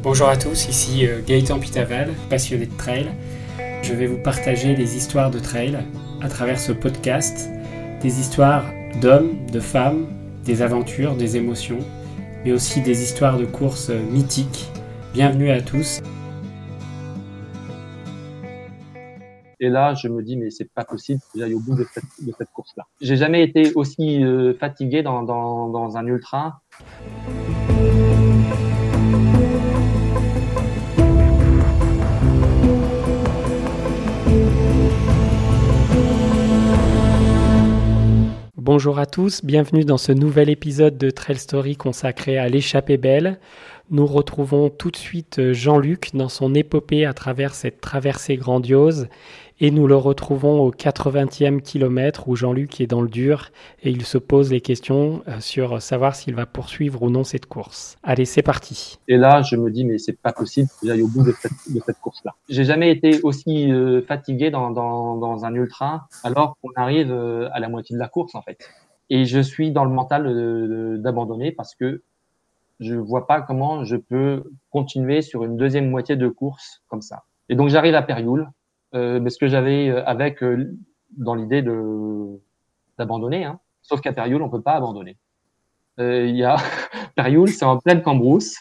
Bonjour 0.00 0.28
à 0.28 0.36
tous, 0.36 0.68
ici 0.68 1.08
euh, 1.08 1.22
Gaëtan 1.26 1.58
Pitaval, 1.58 2.14
passionné 2.30 2.66
de 2.66 2.76
trail. 2.76 3.08
Je 3.82 3.92
vais 3.94 4.06
vous 4.06 4.16
partager 4.16 4.76
les 4.76 4.96
histoires 4.96 5.28
de 5.32 5.40
trail 5.40 5.76
à 6.22 6.28
travers 6.28 6.60
ce 6.60 6.70
podcast, 6.70 7.50
des 8.00 8.20
histoires 8.20 8.64
d'hommes, 9.00 9.44
de 9.46 9.58
femmes, 9.58 10.06
des 10.44 10.62
aventures, 10.62 11.16
des 11.16 11.36
émotions, 11.36 11.80
mais 12.44 12.52
aussi 12.52 12.80
des 12.80 13.02
histoires 13.02 13.38
de 13.38 13.44
courses 13.44 13.90
mythiques. 13.90 14.70
Bienvenue 15.14 15.50
à 15.50 15.60
tous. 15.60 16.00
Et 19.58 19.68
là, 19.68 19.94
je 19.94 20.06
me 20.06 20.22
dis, 20.22 20.36
mais 20.36 20.50
c'est 20.50 20.72
pas 20.72 20.84
possible 20.84 21.20
que 21.32 21.40
j'aille 21.40 21.54
au 21.54 21.60
bout 21.60 21.74
de 21.74 21.84
cette, 21.92 22.52
course-là. 22.52 22.84
J'ai 23.00 23.16
jamais 23.16 23.42
été 23.42 23.72
aussi 23.74 24.22
euh, 24.22 24.54
fatigué 24.54 25.02
dans 25.02 25.96
un 25.96 26.06
ultra. 26.06 26.60
Bonjour 38.70 38.98
à 38.98 39.06
tous, 39.06 39.42
bienvenue 39.42 39.86
dans 39.86 39.96
ce 39.96 40.12
nouvel 40.12 40.50
épisode 40.50 40.98
de 40.98 41.08
Trail 41.08 41.38
Story 41.38 41.74
consacré 41.74 42.36
à 42.36 42.50
l'échappée 42.50 42.98
belle. 42.98 43.40
Nous 43.90 44.04
retrouvons 44.04 44.68
tout 44.68 44.90
de 44.90 44.96
suite 44.96 45.54
Jean-Luc 45.54 46.10
dans 46.12 46.28
son 46.28 46.54
épopée 46.54 47.06
à 47.06 47.14
travers 47.14 47.54
cette 47.54 47.80
traversée 47.80 48.36
grandiose 48.36 49.08
et 49.60 49.70
nous 49.70 49.86
le 49.86 49.96
retrouvons 49.96 50.60
au 50.60 50.70
80e 50.70 51.60
kilomètre 51.60 52.28
où 52.28 52.36
Jean-Luc 52.36 52.80
est 52.80 52.86
dans 52.86 53.00
le 53.00 53.08
dur 53.08 53.50
et 53.82 53.90
il 53.90 54.04
se 54.04 54.18
pose 54.18 54.50
les 54.50 54.60
questions 54.60 55.22
euh, 55.28 55.40
sur 55.40 55.82
savoir 55.82 56.14
s'il 56.14 56.34
va 56.34 56.46
poursuivre 56.46 57.02
ou 57.02 57.10
non 57.10 57.24
cette 57.24 57.46
course. 57.46 57.96
Allez, 58.02 58.24
c'est 58.24 58.42
parti. 58.42 58.98
Et 59.08 59.16
là, 59.16 59.42
je 59.42 59.56
me 59.56 59.70
dis, 59.70 59.84
mais 59.84 59.98
c'est 59.98 60.18
pas 60.18 60.32
possible 60.32 60.68
que 60.80 60.86
j'aille 60.86 61.02
au 61.02 61.08
bout 61.08 61.24
de 61.24 61.32
cette, 61.32 61.98
course-là. 62.00 62.34
J'ai 62.48 62.64
jamais 62.64 62.90
été 62.90 63.20
aussi 63.22 63.72
euh, 63.72 64.02
fatigué 64.02 64.50
dans, 64.50 65.44
un 65.44 65.54
ultra 65.54 66.08
alors 66.24 66.56
qu'on 66.60 66.70
arrive 66.76 67.10
euh, 67.10 67.48
à 67.52 67.60
la 67.60 67.68
moitié 67.68 67.94
de 67.94 68.00
la 68.00 68.08
course, 68.08 68.34
en 68.34 68.42
fait. 68.42 68.68
Et 69.10 69.24
je 69.24 69.40
suis 69.40 69.70
dans 69.70 69.84
le 69.84 69.90
mental 69.90 71.00
d'abandonner 71.00 71.50
parce 71.50 71.74
que 71.74 72.02
je 72.80 72.94
vois 72.94 73.26
pas 73.26 73.40
comment 73.40 73.84
je 73.84 73.96
peux 73.96 74.44
continuer 74.70 75.22
sur 75.22 75.44
une 75.44 75.56
deuxième 75.56 75.88
moitié 75.88 76.16
de 76.16 76.28
course 76.28 76.82
comme 76.88 77.02
ça. 77.02 77.24
Et 77.48 77.56
donc 77.56 77.70
j'arrive 77.70 77.94
à 77.94 78.02
Périoul, 78.02 78.42
euh, 78.42 78.46
mais 78.92 79.30
ce 79.30 79.38
que 79.38 79.48
j'avais 79.48 79.88
euh, 79.88 80.04
avec 80.06 80.42
euh, 80.42 80.76
dans 81.16 81.34
l'idée 81.34 81.62
de 81.62 82.40
d'abandonner, 82.98 83.44
hein. 83.44 83.60
sauf 83.82 84.00
qu'à 84.00 84.12
Périoul 84.12 84.42
on 84.42 84.50
peut 84.50 84.62
pas 84.62 84.74
abandonner. 84.74 85.16
Euh, 86.00 86.26
il 86.26 86.36
y 86.36 86.44
a 86.44 86.56
Périoul, 87.16 87.48
c'est 87.48 87.64
en 87.64 87.78
pleine 87.78 88.02
cambrousse. 88.02 88.56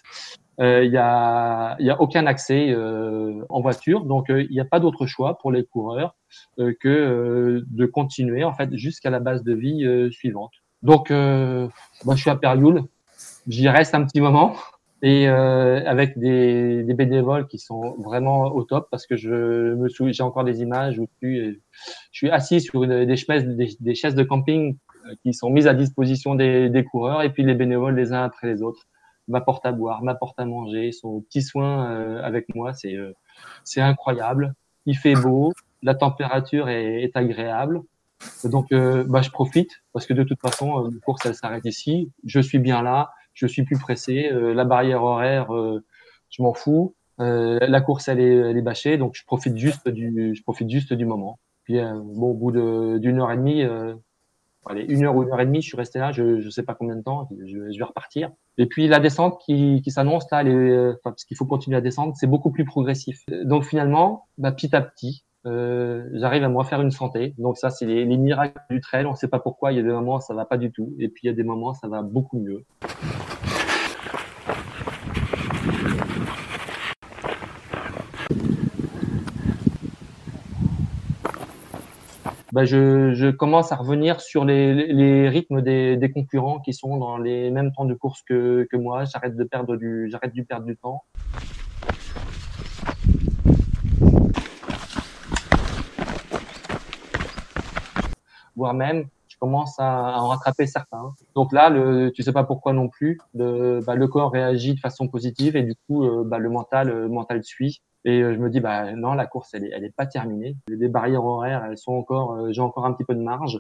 Il 0.60 0.90
y 0.92 0.98
a 0.98 1.76
il 1.80 1.86
y 1.86 1.92
a 1.92 2.02
aucun 2.02 2.26
accès 2.26 2.76
en 2.76 3.62
voiture, 3.62 4.06
donc 4.06 4.26
il 4.30 4.50
n'y 4.50 4.60
a 4.60 4.66
pas 4.66 4.80
d'autre 4.80 5.06
choix 5.06 5.38
pour 5.38 5.52
les 5.52 5.64
coureurs 5.64 6.16
que 6.58 7.64
de 7.68 7.86
continuer 7.86 8.44
en 8.44 8.54
fait 8.54 8.76
jusqu'à 8.76 9.12
la 9.12 9.20
base 9.20 9.44
de 9.44 9.54
vie 9.54 10.12
suivante. 10.12 10.54
Donc 10.82 11.12
moi 11.12 12.16
je 12.16 12.22
suis 12.22 12.32
à 12.32 12.36
Périoul, 12.36 12.86
j'y 13.48 13.70
reste 13.70 13.94
un 13.94 14.04
petit 14.04 14.20
moment 14.20 14.56
et 15.02 15.28
euh, 15.28 15.84
avec 15.86 16.18
des, 16.18 16.84
des, 16.84 16.94
bénévoles 16.94 17.48
qui 17.48 17.60
sont 17.60 17.96
vraiment 18.00 18.46
au 18.46 18.64
top 18.64 18.88
parce 18.90 19.06
que 19.06 19.16
je 19.16 19.76
me 19.76 19.90
souviens, 19.90 20.12
j'ai 20.12 20.24
encore 20.24 20.44
des 20.44 20.62
images 20.62 20.98
où 20.98 21.08
suis, 21.18 21.62
je 22.12 22.18
suis 22.18 22.32
assis 22.32 22.62
sur 22.62 22.88
des, 22.88 23.16
chaises, 23.16 23.46
des, 23.46 23.96
chaises 23.96 24.16
de 24.16 24.24
camping 24.24 24.76
euh, 25.06 25.14
qui 25.22 25.34
sont 25.34 25.52
mises 25.52 25.68
à 25.68 25.76
disposition 25.76 26.34
des, 26.34 26.70
des, 26.70 26.84
coureurs 26.84 27.22
et 27.22 27.32
puis 27.32 27.44
les 27.44 27.54
bénévoles 27.54 27.96
les 27.96 28.12
uns 28.12 28.24
après 28.24 28.48
les 28.48 28.64
autres 28.64 28.88
m'apportent 29.28 29.66
à 29.66 29.72
boire, 29.72 30.04
m'apportent 30.04 30.40
à 30.40 30.46
manger, 30.46 30.92
sont 30.92 31.22
petits 31.22 31.42
soins 31.42 31.92
euh, 31.92 32.22
avec 32.24 32.54
moi, 32.56 32.74
c'est 32.74 32.96
euh, 32.96 33.14
c'est 33.64 33.82
incroyable. 33.82 34.56
Il 34.86 34.98
fait 34.98 35.16
beau, 35.16 35.54
la 35.84 35.96
température 35.96 36.70
est, 36.70 37.04
est 37.04 37.16
agréable. 37.18 37.82
Donc, 38.46 38.72
euh, 38.72 39.04
bah, 39.08 39.22
je 39.22 39.30
profite 39.30 39.70
parce 39.94 40.06
que 40.08 40.14
de 40.14 40.24
toute 40.24 40.40
façon, 40.40 40.86
la 40.86 41.00
course, 41.06 41.26
elle 41.26 41.36
s'arrête 41.36 41.66
ici. 41.66 42.12
Je 42.26 42.40
suis 42.40 42.60
bien 42.60 42.82
là 42.82 43.12
je 43.38 43.46
suis 43.48 43.64
plus 43.64 43.78
pressé. 43.78 44.30
Euh, 44.32 44.54
la 44.54 44.66
barrière 44.66 45.04
horaire, 45.04 45.56
euh, 45.56 45.84
je 46.30 46.42
m'en 46.42 46.54
fous. 46.54 46.96
Euh, 47.20 47.60
la 47.62 47.82
course, 47.82 48.08
elle 48.08 48.20
est, 48.20 48.36
elle 48.36 48.58
est 48.58 48.62
bâchée, 48.62 48.98
donc 48.98 49.16
je 49.16 49.24
profite 49.26 49.56
juste 49.58 49.88
du, 49.88 50.36
je 50.36 50.44
profite 50.44 50.70
juste 50.70 50.94
du 50.94 51.06
moment. 51.06 51.40
Puis 51.64 51.80
bon, 51.80 52.32
au 52.32 52.34
bout 52.34 52.52
d'une 52.52 53.20
heure 53.20 53.32
et 53.32 53.38
demie, 53.38 53.64
allez, 54.66 54.86
une 54.88 55.04
heure 55.04 55.16
ou 55.16 55.24
une 55.24 55.32
heure 55.32 55.42
et 55.42 55.46
demie, 55.46 55.62
je 55.62 55.68
suis 55.68 55.78
resté 55.78 56.00
là, 56.00 56.12
je 56.12 56.24
ne 56.24 56.50
sais 56.50 56.64
pas 56.64 56.76
combien 56.76 56.96
de 56.96 57.02
temps, 57.02 57.28
je, 57.46 57.72
je, 57.72 57.78
vais 57.78 57.84
repartir. 57.84 58.32
Et 58.58 58.68
puis 58.68 58.88
la 58.88 59.00
descente 59.00 59.42
qui, 59.46 59.82
qui 59.84 59.92
s'annonce 59.92 60.32
là, 60.32 60.42
elle 60.42 60.48
est, 60.48 60.88
enfin, 60.90 61.12
parce 61.12 61.26
qu'il 61.26 61.36
faut 61.36 61.46
continuer 61.46 61.76
à 61.76 61.82
descendre, 61.82 62.14
c'est 62.16 62.28
beaucoup 62.28 62.52
plus 62.52 62.64
progressif. 62.64 63.26
Donc 63.44 63.66
finalement, 63.66 64.28
bah, 64.38 64.52
petit 64.52 64.74
à 64.76 64.82
petit, 64.82 65.26
euh, 65.48 66.08
j'arrive 66.14 66.44
à 66.44 66.50
me 66.50 66.58
refaire 66.58 66.82
une 66.82 66.92
santé. 66.92 67.34
Donc 67.38 67.58
ça, 67.58 67.70
c'est 67.70 67.86
les, 67.86 68.06
les, 68.06 68.18
miracles 68.18 68.60
du 68.70 68.82
trail. 68.82 69.06
On 69.06 69.12
ne 69.12 69.16
sait 69.16 69.28
pas 69.28 69.40
pourquoi. 69.40 69.72
Il 69.72 69.78
y 69.78 69.80
a 69.80 69.84
des 69.84 69.90
moments 69.90 70.20
ça 70.20 70.34
va 70.34 70.46
pas 70.46 70.58
du 70.58 70.72
tout, 70.72 70.94
et 71.00 71.08
puis 71.08 71.22
il 71.24 71.28
y 71.28 71.30
a 71.30 71.34
des 71.34 71.44
moments 71.44 71.74
ça 71.74 71.88
va 71.88 72.02
beaucoup 72.02 72.40
mieux. 72.40 72.64
Bah, 82.58 82.66
je, 82.66 83.30
commence 83.30 83.72
à 83.72 83.76
revenir 83.76 84.20
sur 84.20 84.44
les, 84.44 85.30
rythmes 85.30 85.62
des, 85.62 86.12
concurrents 86.12 86.60
qui 86.60 86.74
sont 86.74 86.98
dans 86.98 87.18
les 87.18 87.52
mêmes 87.52 87.72
temps 87.72 87.86
de 87.86 87.94
course 87.94 88.24
que, 88.24 88.68
que 88.72 88.76
moi. 88.76 89.06
J'arrête 89.06 89.36
de 89.36 89.44
perdre 89.44 89.76
du, 89.76 90.10
j'arrête 90.10 90.34
de 90.34 90.42
perdre 90.42 90.66
du 90.66 90.76
temps. 90.76 91.04
Voire 98.58 98.74
même 98.74 99.08
je 99.28 99.38
commence 99.38 99.80
à, 99.80 100.22
en 100.22 100.28
rattraper 100.28 100.66
certains. 100.66 101.14
Donc 101.36 101.52
là, 101.52 101.70
le, 101.70 102.12
tu 102.12 102.24
sais 102.24 102.32
pas 102.32 102.44
pourquoi 102.44 102.74
non 102.74 102.88
plus, 102.88 103.20
le, 103.34 103.82
bah, 103.86 103.96
le 103.96 104.08
corps 104.08 104.32
réagit 104.32 104.76
de 104.76 104.80
façon 104.80 105.08
positive 105.08 105.56
et 105.56 105.64
du 105.64 105.76
coup, 105.76 106.06
euh, 106.06 106.24
bah, 106.26 106.40
le 106.40 106.50
mental, 106.50 106.88
le 106.88 107.10
mental 107.10 107.44
suit. 107.44 107.82
Et 108.06 108.22
euh, 108.22 108.34
je 108.34 108.40
me 108.40 108.50
dis, 108.50 108.60
bah 108.60 108.94
non, 108.94 109.14
la 109.14 109.26
course, 109.26 109.54
elle 109.54 109.66
est, 109.66 109.72
elle 109.74 109.84
est 109.84 109.96
pas 109.96 110.06
terminée. 110.06 110.56
Les 110.70 110.88
barrières 110.88 111.26
horaires, 111.26 111.66
elles 111.66 111.78
sont 111.78 111.94
encore, 111.94 112.34
euh, 112.34 112.52
j'ai 112.52 112.62
encore 112.62 112.86
un 112.86 112.94
petit 112.94 113.04
peu 113.04 113.16
de 113.16 113.22
marge. 113.22 113.60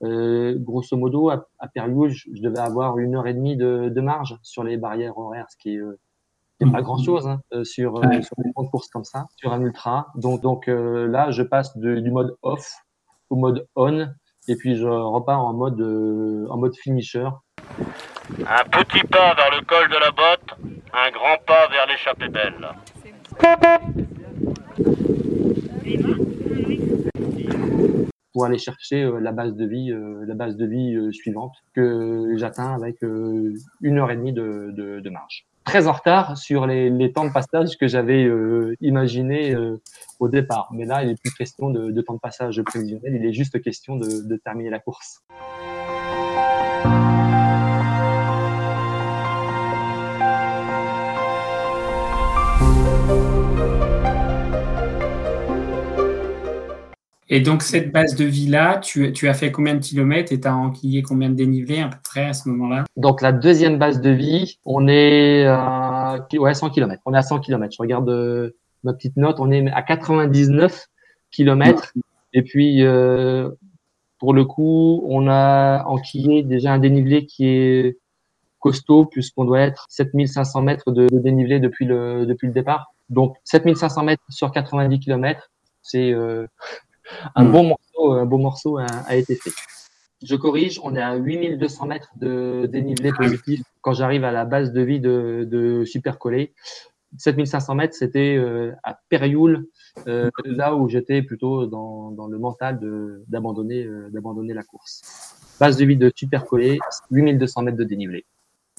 grosso 0.00 0.96
modo, 0.96 1.30
à, 1.30 1.48
à 1.58 1.68
je, 1.74 2.42
devais 2.42 2.58
avoir 2.60 2.98
une 2.98 3.16
heure 3.16 3.26
et 3.26 3.34
demie 3.34 3.56
de, 3.56 3.88
de, 3.88 4.00
marge 4.00 4.38
sur 4.42 4.62
les 4.62 4.76
barrières 4.76 5.18
horaires, 5.18 5.46
ce 5.50 5.56
qui 5.56 5.76
est 5.76 6.72
pas 6.72 6.82
grand 6.82 6.98
chose 6.98 7.26
hein, 7.26 7.40
sur, 7.64 7.94
ouais. 7.94 8.22
sur 8.22 8.36
une 8.44 8.52
course 8.70 8.88
comme 8.88 9.04
ça, 9.04 9.26
sur 9.36 9.52
un 9.52 9.60
ultra. 9.60 10.12
Donc, 10.14 10.40
donc 10.42 10.66
là, 10.68 11.32
je 11.32 11.42
passe 11.42 11.76
de, 11.76 11.98
du 11.98 12.12
mode 12.12 12.36
off 12.42 12.84
au 13.30 13.36
mode 13.36 13.66
on 13.74 14.08
et 14.48 14.56
puis 14.56 14.76
je 14.76 14.86
repars 14.86 15.44
en 15.44 15.52
mode, 15.52 15.80
euh, 15.80 16.46
en 16.50 16.58
mode 16.58 16.74
finisher. 16.76 17.28
Un 18.38 18.64
petit 18.70 19.06
pas 19.06 19.34
vers 19.34 19.50
le 19.50 19.64
col 19.64 19.88
de 19.88 19.96
la 19.96 20.10
botte, 20.10 20.58
un 20.92 21.10
grand 21.10 21.38
pas 21.46 21.68
vers 21.68 21.86
l'échappée 21.86 22.28
belle. 22.28 22.68
Pour 28.32 28.46
aller 28.46 28.58
chercher 28.58 29.02
euh, 29.02 29.20
la 29.20 29.32
base 29.32 29.54
de 29.54 29.66
vie, 29.66 29.92
euh, 29.92 30.24
la 30.26 30.34
base 30.34 30.56
de 30.56 30.66
vie 30.66 30.94
euh, 30.94 31.12
suivante 31.12 31.52
que 31.74 32.34
j'atteins 32.36 32.74
avec 32.74 33.02
une 33.02 33.98
heure 33.98 34.10
et 34.10 34.16
demie 34.16 34.32
de, 34.32 34.72
de, 34.74 35.00
de 35.00 35.10
marche 35.10 35.46
très 35.64 35.86
en 35.86 35.92
retard 35.92 36.36
sur 36.36 36.66
les, 36.66 37.12
temps 37.12 37.26
de 37.26 37.32
passage 37.32 37.76
que 37.76 37.86
j'avais 37.86 38.24
euh, 38.24 38.74
imaginé 38.80 39.54
euh, 39.54 39.80
au 40.20 40.28
départ. 40.28 40.68
Mais 40.72 40.84
là, 40.84 41.02
il 41.02 41.08
n'est 41.08 41.16
plus 41.16 41.32
question 41.32 41.70
de, 41.70 41.90
de, 41.90 42.00
temps 42.02 42.14
de 42.14 42.20
passage 42.20 42.62
prévisionnel, 42.62 43.14
il 43.14 43.26
est 43.26 43.32
juste 43.32 43.60
question 43.62 43.96
de, 43.96 44.26
de 44.26 44.36
terminer 44.36 44.70
la 44.70 44.78
course. 44.78 45.22
Et 57.34 57.40
donc, 57.40 57.62
cette 57.62 57.92
base 57.92 58.14
de 58.14 58.26
vie-là, 58.26 58.76
tu, 58.76 59.10
tu, 59.14 59.26
as 59.26 59.32
fait 59.32 59.50
combien 59.50 59.74
de 59.74 59.80
kilomètres 59.80 60.34
et 60.34 60.38
tu 60.38 60.46
as 60.46 60.54
enquillé 60.54 61.00
combien 61.00 61.30
de 61.30 61.34
dénivelé 61.34 61.80
à 61.80 61.88
peu 61.88 61.96
près 62.04 62.26
à 62.26 62.34
ce 62.34 62.46
moment-là? 62.50 62.84
Donc, 62.98 63.22
la 63.22 63.32
deuxième 63.32 63.78
base 63.78 64.02
de 64.02 64.10
vie, 64.10 64.58
on 64.66 64.86
est 64.86 65.46
à 65.46 66.26
ouais, 66.34 66.52
100 66.52 66.68
km. 66.68 67.00
On 67.06 67.14
est 67.14 67.16
à 67.16 67.22
100 67.22 67.40
km. 67.40 67.72
Je 67.74 67.80
regarde 67.80 68.10
euh, 68.10 68.50
ma 68.84 68.92
petite 68.92 69.16
note, 69.16 69.40
on 69.40 69.50
est 69.50 69.66
à 69.70 69.80
99 69.80 70.88
km. 71.30 71.94
Et 72.34 72.42
puis, 72.42 72.84
euh, 72.84 73.48
pour 74.18 74.34
le 74.34 74.44
coup, 74.44 75.02
on 75.08 75.26
a 75.26 75.84
enquillé 75.86 76.42
déjà 76.42 76.74
un 76.74 76.78
dénivelé 76.78 77.24
qui 77.24 77.46
est 77.46 77.96
costaud 78.58 79.06
puisqu'on 79.06 79.46
doit 79.46 79.60
être 79.60 79.86
7500 79.88 80.60
mètres 80.60 80.90
de, 80.92 81.06
de, 81.08 81.18
dénivelé 81.18 81.60
depuis 81.60 81.86
le, 81.86 82.26
depuis 82.26 82.48
le 82.48 82.52
départ. 82.52 82.92
Donc, 83.08 83.36
7500 83.44 84.02
mètres 84.04 84.22
sur 84.28 84.52
90 84.52 85.00
km, 85.00 85.50
c'est... 85.80 86.12
Euh, 86.12 86.46
un 87.34 87.44
mm. 87.44 87.52
bon 87.52 87.64
morceau, 87.64 88.12
un 88.12 88.24
beau 88.24 88.38
morceau 88.38 88.78
a, 88.78 88.86
a, 89.06 89.16
été 89.16 89.34
fait. 89.34 89.52
Je 90.22 90.36
corrige, 90.36 90.80
on 90.82 90.94
est 90.94 91.02
à 91.02 91.16
8200 91.16 91.86
mètres 91.86 92.12
de 92.16 92.68
dénivelé 92.70 93.12
positif 93.12 93.62
quand 93.80 93.92
j'arrive 93.92 94.24
à 94.24 94.32
la 94.32 94.44
base 94.44 94.72
de 94.72 94.80
vie 94.80 95.00
de, 95.00 95.46
de 95.50 95.84
Super 95.84 96.18
Collé. 96.18 96.54
7500 97.18 97.74
mètres, 97.74 97.94
c'était 97.94 98.40
à 98.84 98.98
Périoul, 99.10 99.66
là 100.06 100.74
où 100.74 100.88
j'étais 100.88 101.20
plutôt 101.20 101.66
dans, 101.66 102.10
dans, 102.10 102.26
le 102.26 102.38
mental 102.38 102.80
d'abandonner 103.28 103.86
d'abandonner 104.10 104.54
la 104.54 104.62
course. 104.62 105.02
Base 105.60 105.76
de 105.76 105.84
vie 105.84 105.96
de 105.96 106.10
super 106.14 106.46
collé, 106.46 106.78
8200 107.10 107.62
mètres 107.62 107.76
de 107.76 107.84
dénivelé. 107.84 108.24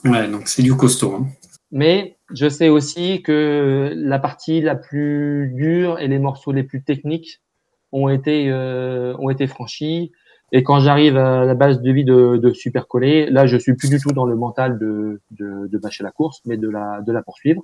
Ouais, 0.03 0.27
donc 0.27 0.47
c'est 0.47 0.63
du 0.63 0.75
costaud. 0.75 1.13
Hein. 1.13 1.27
Mais 1.71 2.17
je 2.33 2.49
sais 2.49 2.69
aussi 2.69 3.23
que 3.23 3.93
la 3.95 4.19
partie 4.19 4.61
la 4.61 4.75
plus 4.75 5.51
dure 5.55 5.99
et 5.99 6.07
les 6.07 6.19
morceaux 6.19 6.51
les 6.51 6.63
plus 6.63 6.83
techniques 6.83 7.41
ont 7.93 8.09
été, 8.09 8.49
euh, 8.49 9.15
ont 9.19 9.29
été 9.29 9.47
franchis. 9.47 10.11
Et 10.51 10.61
quand 10.63 10.79
j'arrive 10.79 11.15
à 11.17 11.45
la 11.45 11.55
base 11.55 11.81
de 11.81 11.91
vie 11.91 12.03
de, 12.03 12.37
de 12.37 13.29
là, 13.31 13.45
je 13.45 13.57
suis 13.57 13.75
plus 13.75 13.89
du 13.89 13.99
tout 13.99 14.11
dans 14.11 14.25
le 14.25 14.35
mental 14.35 14.77
de, 14.77 15.21
de, 15.31 15.67
de 15.67 15.77
bâcher 15.77 16.03
la 16.03 16.11
course, 16.11 16.41
mais 16.45 16.57
de 16.57 16.69
la, 16.69 17.01
de 17.01 17.11
la 17.11 17.23
poursuivre. 17.23 17.63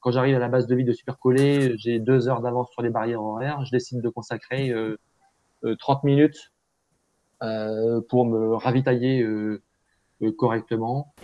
Quand 0.00 0.12
j'arrive 0.12 0.36
à 0.36 0.38
la 0.38 0.48
base 0.48 0.68
de 0.68 0.74
vie 0.74 0.84
de 0.84 0.92
super 0.92 1.18
collé, 1.18 1.74
j'ai 1.78 1.98
deux 1.98 2.28
heures 2.28 2.40
d'avance 2.40 2.70
sur 2.70 2.82
les 2.82 2.90
barrières 2.90 3.22
horaires. 3.22 3.64
Je 3.64 3.72
décide 3.72 4.00
de 4.00 4.08
consacrer 4.08 4.70
euh, 4.70 4.96
30 5.80 5.98
euh, 6.04 6.06
minutes 6.06 6.52
euh, 7.42 8.00
pour 8.08 8.24
me 8.24 8.54
ravitailler 8.54 9.22
euh, 9.22 9.62
correctement. 10.36 11.14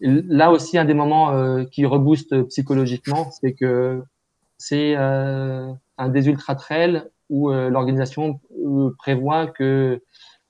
Là 0.00 0.50
aussi, 0.50 0.76
un 0.76 0.84
des 0.84 0.94
moments 0.94 1.64
qui 1.66 1.86
rebooste 1.86 2.42
psychologiquement, 2.48 3.30
c'est 3.30 3.54
que 3.54 4.02
c'est 4.58 4.94
un 4.96 6.08
des 6.08 6.28
ultra 6.28 6.54
trails 6.54 7.02
où 7.30 7.50
l'organisation 7.50 8.40
prévoit 8.98 9.46
que 9.46 10.02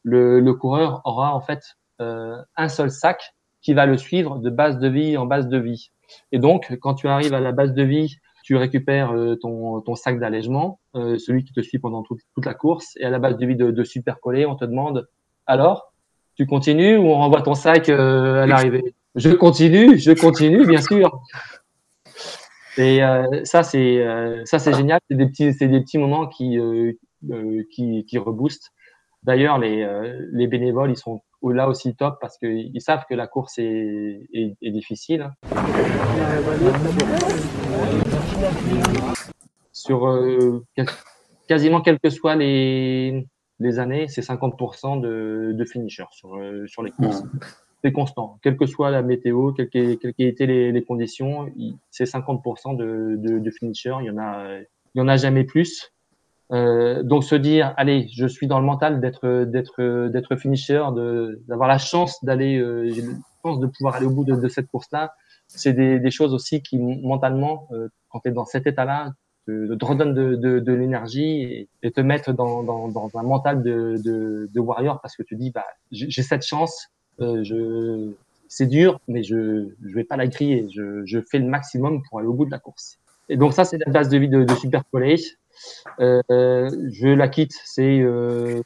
le, 0.02 0.40
le, 0.40 0.54
coureur 0.54 1.00
aura 1.04 1.34
en 1.34 1.40
fait 1.40 1.62
un 2.00 2.68
seul 2.68 2.90
sac 2.90 3.34
qui 3.62 3.72
va 3.72 3.86
le 3.86 3.96
suivre 3.96 4.38
de 4.38 4.50
base 4.50 4.78
de 4.78 4.88
vie 4.88 5.16
en 5.16 5.26
base 5.26 5.48
de 5.48 5.58
vie. 5.58 5.90
Et 6.32 6.38
donc, 6.38 6.76
quand 6.80 6.94
tu 6.94 7.08
arrives 7.08 7.34
à 7.34 7.40
la 7.40 7.52
base 7.52 7.74
de 7.74 7.82
vie, 7.82 8.18
tu 8.44 8.56
récupères 8.56 9.12
euh, 9.12 9.36
ton, 9.36 9.94
sac 9.94 10.20
d'allègement, 10.20 10.78
euh, 10.94 11.16
celui 11.16 11.44
qui 11.44 11.54
te 11.54 11.62
suit 11.62 11.78
pendant 11.78 12.02
toute, 12.02 12.20
la 12.44 12.52
course, 12.52 12.94
et 13.00 13.04
à 13.04 13.10
la 13.10 13.18
base 13.18 13.38
de 13.38 13.46
vie 13.46 13.56
de, 13.56 13.70
de 13.70 13.84
super 13.84 14.18
on 14.24 14.54
te 14.54 14.66
demande 14.66 15.08
alors, 15.46 15.92
tu 16.36 16.46
continues 16.46 16.96
ou 16.96 17.06
on 17.06 17.14
renvoie 17.14 17.42
ton 17.42 17.54
sac 17.54 17.88
euh, 17.88 18.42
à 18.42 18.46
l'arrivée? 18.46 18.94
Je 19.14 19.30
continue, 19.30 19.98
je 19.98 20.12
continue, 20.12 20.66
bien 20.66 20.80
sûr. 20.80 21.20
Et 22.76 23.00
ça, 23.44 23.62
c'est 23.62 24.04
c'est 24.44 24.74
génial. 24.74 24.98
C'est 25.08 25.16
des 25.16 25.80
petits, 25.80 25.98
moments 25.98 26.26
qui 26.26 26.58
qui, 27.70 28.04
qui 28.06 28.18
reboostent. 28.18 28.72
D'ailleurs, 29.22 29.58
les, 29.58 29.86
les 30.32 30.46
bénévoles, 30.48 30.90
ils 30.90 30.96
sont 30.96 31.22
ou 31.44 31.52
là 31.52 31.68
aussi 31.68 31.94
top 31.94 32.16
parce 32.22 32.38
qu'ils 32.38 32.80
savent 32.80 33.04
que 33.08 33.14
la 33.14 33.26
course 33.26 33.58
est, 33.58 34.22
est, 34.32 34.70
difficile. 34.70 35.30
Sur 39.70 40.06
euh, 40.06 40.64
quasiment 41.46 41.82
quelles 41.82 42.00
que 42.00 42.08
soient 42.08 42.34
les, 42.34 43.26
les 43.60 43.78
années, 43.78 44.08
c'est 44.08 44.22
50% 44.22 45.02
de, 45.02 45.52
de 45.52 45.64
finishers 45.66 46.04
sur, 46.12 46.34
euh, 46.34 46.66
sur 46.66 46.82
les 46.82 46.90
courses. 46.90 47.22
C'est 47.84 47.92
constant, 47.92 48.38
quelle 48.42 48.56
que 48.56 48.64
soit 48.64 48.90
la 48.90 49.02
météo, 49.02 49.52
quelles 49.52 49.68
qu'aient 49.68 50.14
été 50.16 50.46
les, 50.46 50.72
les 50.72 50.82
conditions, 50.82 51.52
c'est 51.90 52.04
50% 52.04 52.74
de, 52.74 53.16
de, 53.18 53.38
de 53.38 53.50
finishers. 53.50 53.96
Il 54.00 54.06
y 54.06 54.10
en 54.10 54.16
a, 54.16 54.60
il 54.94 54.98
y 54.98 55.00
en 55.02 55.08
a 55.08 55.18
jamais 55.18 55.44
plus. 55.44 55.92
Euh, 56.54 57.02
donc 57.02 57.24
se 57.24 57.34
dire, 57.34 57.74
allez, 57.76 58.08
je 58.14 58.26
suis 58.26 58.46
dans 58.46 58.60
le 58.60 58.66
mental 58.66 59.00
d'être 59.00 59.44
d'être 59.44 60.08
d'être 60.08 60.36
finisher, 60.36 60.84
d'avoir 61.48 61.68
la 61.68 61.78
chance 61.78 62.22
d'aller, 62.24 62.58
euh, 62.58 62.88
j'ai 62.90 63.02
chance 63.44 63.60
de 63.60 63.66
pouvoir 63.66 63.96
aller 63.96 64.06
au 64.06 64.10
bout 64.10 64.24
de, 64.24 64.36
de 64.36 64.48
cette 64.48 64.68
course-là. 64.68 65.14
C'est 65.48 65.72
des, 65.72 65.98
des, 65.98 66.10
choses 66.10 66.32
aussi 66.32 66.62
qui 66.62 66.78
mentalement, 66.78 67.68
euh, 67.72 67.88
quand 68.08 68.20
tu 68.20 68.28
es 68.28 68.32
dans 68.32 68.46
cet 68.46 68.66
état-là, 68.66 69.12
te, 69.46 69.74
te 69.74 69.84
redonne 69.84 70.14
de, 70.14 70.36
de, 70.36 70.58
de 70.58 70.72
l'énergie 70.72 71.68
et, 71.82 71.90
te 71.90 72.00
mettre 72.00 72.32
dans, 72.32 72.62
dans, 72.62 72.88
dans 72.88 73.10
un 73.14 73.22
mental 73.22 73.62
de, 73.62 74.00
de, 74.02 74.48
de, 74.52 74.60
warrior 74.60 75.00
parce 75.02 75.16
que 75.16 75.22
tu 75.22 75.36
dis, 75.36 75.50
bah, 75.50 75.66
j'ai 75.92 76.22
cette 76.22 76.46
chance, 76.46 76.88
euh, 77.20 77.44
je 77.44 78.12
c'est 78.48 78.66
dur, 78.66 79.00
mais 79.08 79.22
je 79.22 79.68
je 79.84 79.94
vais 79.94 80.04
pas 80.04 80.16
la 80.16 80.28
griller, 80.28 80.68
je, 80.72 81.04
je 81.04 81.18
fais 81.20 81.38
le 81.38 81.46
maximum 81.46 82.02
pour 82.08 82.20
aller 82.20 82.28
au 82.28 82.34
bout 82.34 82.46
de 82.46 82.50
la 82.50 82.58
course. 82.58 82.98
Et 83.28 83.36
donc 83.36 83.52
ça, 83.52 83.64
c'est 83.64 83.78
la 83.78 83.90
base 83.90 84.08
de 84.08 84.18
vie 84.18 84.28
de, 84.28 84.44
de 84.44 84.54
Super 84.54 84.82
College. 84.90 85.36
Euh, 86.00 86.70
je 86.90 87.08
la 87.08 87.28
quitte, 87.28 87.54
c'est 87.64 88.00
euh, 88.00 88.62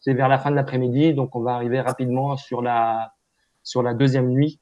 c'est 0.00 0.14
vers 0.14 0.28
la 0.28 0.38
fin 0.38 0.50
de 0.50 0.56
l'après-midi, 0.56 1.14
donc 1.14 1.34
on 1.36 1.40
va 1.40 1.54
arriver 1.54 1.80
rapidement 1.80 2.36
sur 2.36 2.62
la 2.62 3.12
sur 3.62 3.82
la 3.82 3.94
deuxième 3.94 4.28
nuit. 4.28 4.60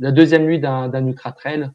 La 0.00 0.12
deuxième 0.12 0.44
nuit 0.44 0.60
d'un 0.60 1.06
ultra 1.06 1.32
trail, 1.32 1.70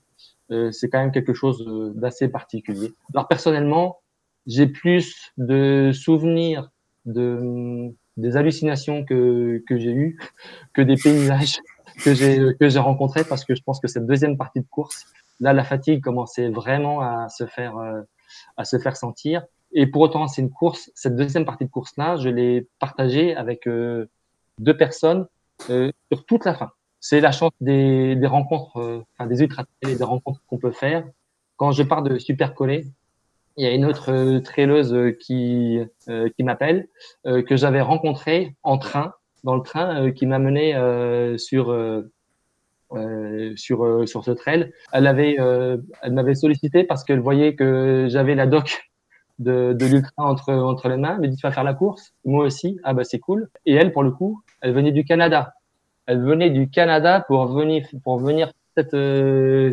euh, 0.51 0.71
c'est 0.71 0.89
quand 0.89 0.99
même 0.99 1.11
quelque 1.11 1.33
chose 1.33 1.65
d'assez 1.95 2.27
particulier. 2.27 2.93
Alors 3.13 3.27
personnellement, 3.27 4.01
j'ai 4.45 4.67
plus 4.67 5.31
de 5.37 5.91
souvenirs 5.93 6.69
de 7.05 7.91
des 8.19 8.37
hallucinations 8.37 9.03
que, 9.03 9.63
que 9.67 9.77
j'ai 9.77 9.91
eues, 9.91 10.19
que 10.73 10.81
des 10.81 10.95
paysages 10.95 11.59
que 12.03 12.13
j'ai 12.13 12.55
que 12.59 12.69
j'ai 12.69 12.79
rencontrés, 12.79 13.23
parce 13.23 13.45
que 13.45 13.55
je 13.55 13.61
pense 13.61 13.79
que 13.79 13.87
cette 13.87 14.05
deuxième 14.05 14.37
partie 14.37 14.59
de 14.61 14.67
course, 14.69 15.05
là, 15.39 15.53
la 15.53 15.63
fatigue 15.63 16.01
commençait 16.01 16.49
vraiment 16.49 17.01
à 17.01 17.29
se 17.29 17.45
faire 17.45 17.77
euh, 17.77 18.01
à 18.57 18.65
se 18.65 18.77
faire 18.77 18.95
sentir. 18.95 19.43
Et 19.71 19.87
pour 19.87 20.01
autant, 20.01 20.27
c'est 20.27 20.41
une 20.41 20.51
course. 20.51 20.91
Cette 20.95 21.15
deuxième 21.15 21.45
partie 21.45 21.65
de 21.65 21.69
course-là, 21.69 22.17
je 22.17 22.29
l'ai 22.29 22.67
partagée 22.79 23.35
avec 23.35 23.67
euh, 23.67 24.09
deux 24.59 24.75
personnes 24.75 25.27
euh, 25.69 25.91
sur 26.11 26.25
toute 26.25 26.45
la 26.45 26.55
fin. 26.55 26.71
C'est 26.99 27.21
la 27.21 27.31
chance 27.31 27.51
des, 27.61 28.15
des 28.15 28.27
rencontres, 28.27 29.05
enfin 29.13 29.27
des 29.27 29.41
ultra 29.41 29.63
des 29.83 30.03
rencontres 30.03 30.41
qu'on 30.47 30.57
peut 30.57 30.71
faire. 30.71 31.05
Quand 31.55 31.71
je 31.71 31.83
pars 31.83 32.01
de 32.01 32.17
super 32.17 32.53
collé, 32.53 32.85
il 33.57 33.65
y 33.65 33.67
a 33.67 33.73
une 33.73 33.85
autre 33.85 34.11
euh, 34.11 34.39
traileuse 34.39 34.93
euh, 34.93 35.11
qui, 35.11 35.79
euh, 36.07 36.29
qui 36.29 36.43
m'appelle, 36.43 36.87
que 37.25 37.55
j'avais 37.57 37.81
rencontrée 37.81 38.55
en 38.63 38.77
train, 38.77 39.13
dans 39.43 39.55
le 39.55 39.61
train 39.61 40.11
qui 40.11 40.25
m'a 40.25 40.39
mené 40.39 40.73
sur, 41.37 41.75
sur, 43.55 44.07
sur 44.07 44.23
ce 44.25 44.31
trail. 44.31 44.71
Elle, 44.91 45.07
avait, 45.07 45.37
elle 46.01 46.13
m'avait 46.13 46.35
sollicité 46.35 46.83
parce 46.83 47.03
qu'elle 47.03 47.19
voyait 47.19 47.55
que 47.55 48.07
j'avais 48.09 48.35
la 48.35 48.47
doc 48.47 48.81
de, 49.37 49.73
de 49.73 49.85
l'ultra 49.85 50.23
entre, 50.23 50.53
entre 50.53 50.89
les 50.89 50.97
mains. 50.97 51.15
Elle 51.15 51.21
me 51.21 51.27
dit, 51.27 51.35
tu 51.35 51.45
vas 51.45 51.51
faire 51.51 51.63
la 51.63 51.73
course 51.73 52.13
Moi 52.25 52.45
aussi. 52.45 52.79
Ah 52.83 52.93
bah 52.93 53.03
c'est 53.03 53.19
cool. 53.19 53.49
Et 53.65 53.75
elle, 53.75 53.91
pour 53.91 54.03
le 54.03 54.11
coup, 54.11 54.41
elle 54.61 54.73
venait 54.73 54.91
du 54.91 55.05
Canada. 55.05 55.53
Elle 56.05 56.21
venait 56.21 56.49
du 56.49 56.69
Canada 56.69 57.23
pour 57.27 57.45
venir, 57.47 57.87
pour 58.03 58.19
venir 58.19 58.51
cette, 58.75 58.95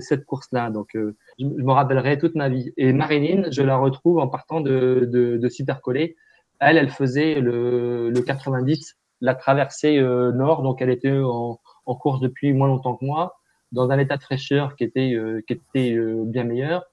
cette 0.03 0.25
course-là. 0.25 0.71
Donc, 0.71 0.97
je, 1.38 1.45
me 1.45 1.73
rappellerai 1.73 2.19
toute 2.19 2.35
ma 2.35 2.49
vie. 2.49 2.73
Et 2.76 2.93
Marilyn, 2.93 3.50
je 3.50 3.62
la 3.62 3.76
retrouve 3.76 4.19
en 4.19 4.28
partant 4.28 4.61
de, 4.61 5.09
de, 5.11 5.37
de 5.37 6.14
Elle, 6.61 6.76
elle 6.76 6.90
faisait 6.90 7.40
le, 7.40 8.11
le 8.11 8.21
90, 8.21 8.97
la 9.21 9.35
traversée 9.35 9.99
euh, 9.99 10.33
nord, 10.33 10.62
donc 10.62 10.83
elle 10.83 10.90
était 10.90 11.19
en, 11.19 11.61
en, 11.87 11.95
course 11.95 12.21
depuis 12.21 12.52
moins 12.52 12.69
longtemps 12.69 12.97
que 12.97 13.05
moi, 13.05 13.38
dans 13.73 13.90
un 13.90 13.99
état 13.99 14.16
de 14.16 14.23
fraîcheur 14.23 14.76
qui 14.76 14.85
était, 14.85 15.14
euh, 15.14 15.43
qui 15.47 15.55
était 15.55 15.93
euh, 15.95 16.25
bien 16.25 16.45
meilleur. 16.45 16.85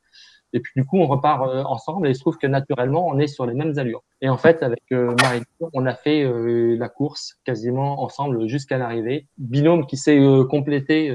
Et 0.55 0.59
puis 0.59 0.73
du 0.75 0.85
coup, 0.85 1.00
on 1.00 1.07
repart 1.07 1.41
ensemble 1.65 2.05
et 2.05 2.12
il 2.12 2.15
se 2.15 2.19
trouve 2.19 2.38
que 2.38 2.45
naturellement, 2.45 3.07
on 3.07 3.17
est 3.17 3.25
sur 3.25 3.47
les 3.47 3.55
mêmes 3.55 3.73
allures. 3.79 4.03
Et 4.21 4.29
en 4.29 4.38
fait, 4.38 4.62
avec 4.62 4.83
Marilyn, 4.91 5.43
on 5.73 5.88
a 5.88 5.95
fait 5.95 6.31
la 6.77 6.89
course 6.89 7.39
quasiment 7.43 8.03
ensemble 8.03 8.47
jusqu'à 8.47 8.77
l'arrivée. 8.77 9.25
Binôme 9.39 9.88
qui 9.88 9.97
s'est 9.97 10.21
complété 10.51 11.12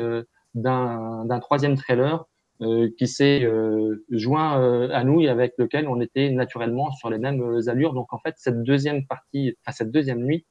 d'un 0.56 1.38
troisième 1.40 1.76
trailer 1.76 2.24
euh, 2.24 2.27
qui 2.60 3.06
s'est 3.06 3.44
euh, 3.44 4.04
joint 4.10 4.60
euh, 4.60 4.88
à 4.92 5.04
nous 5.04 5.20
et 5.20 5.28
avec 5.28 5.54
lequel 5.58 5.86
on 5.86 6.00
était 6.00 6.30
naturellement 6.30 6.90
sur 6.92 7.08
les 7.08 7.18
mêmes 7.18 7.60
allures. 7.68 7.94
Donc 7.94 8.12
en 8.12 8.18
fait, 8.18 8.34
cette 8.38 8.62
deuxième 8.62 9.06
partie, 9.06 9.56
enfin 9.62 9.72
cette 9.72 9.92
deuxième 9.92 10.24
nuit, 10.24 10.44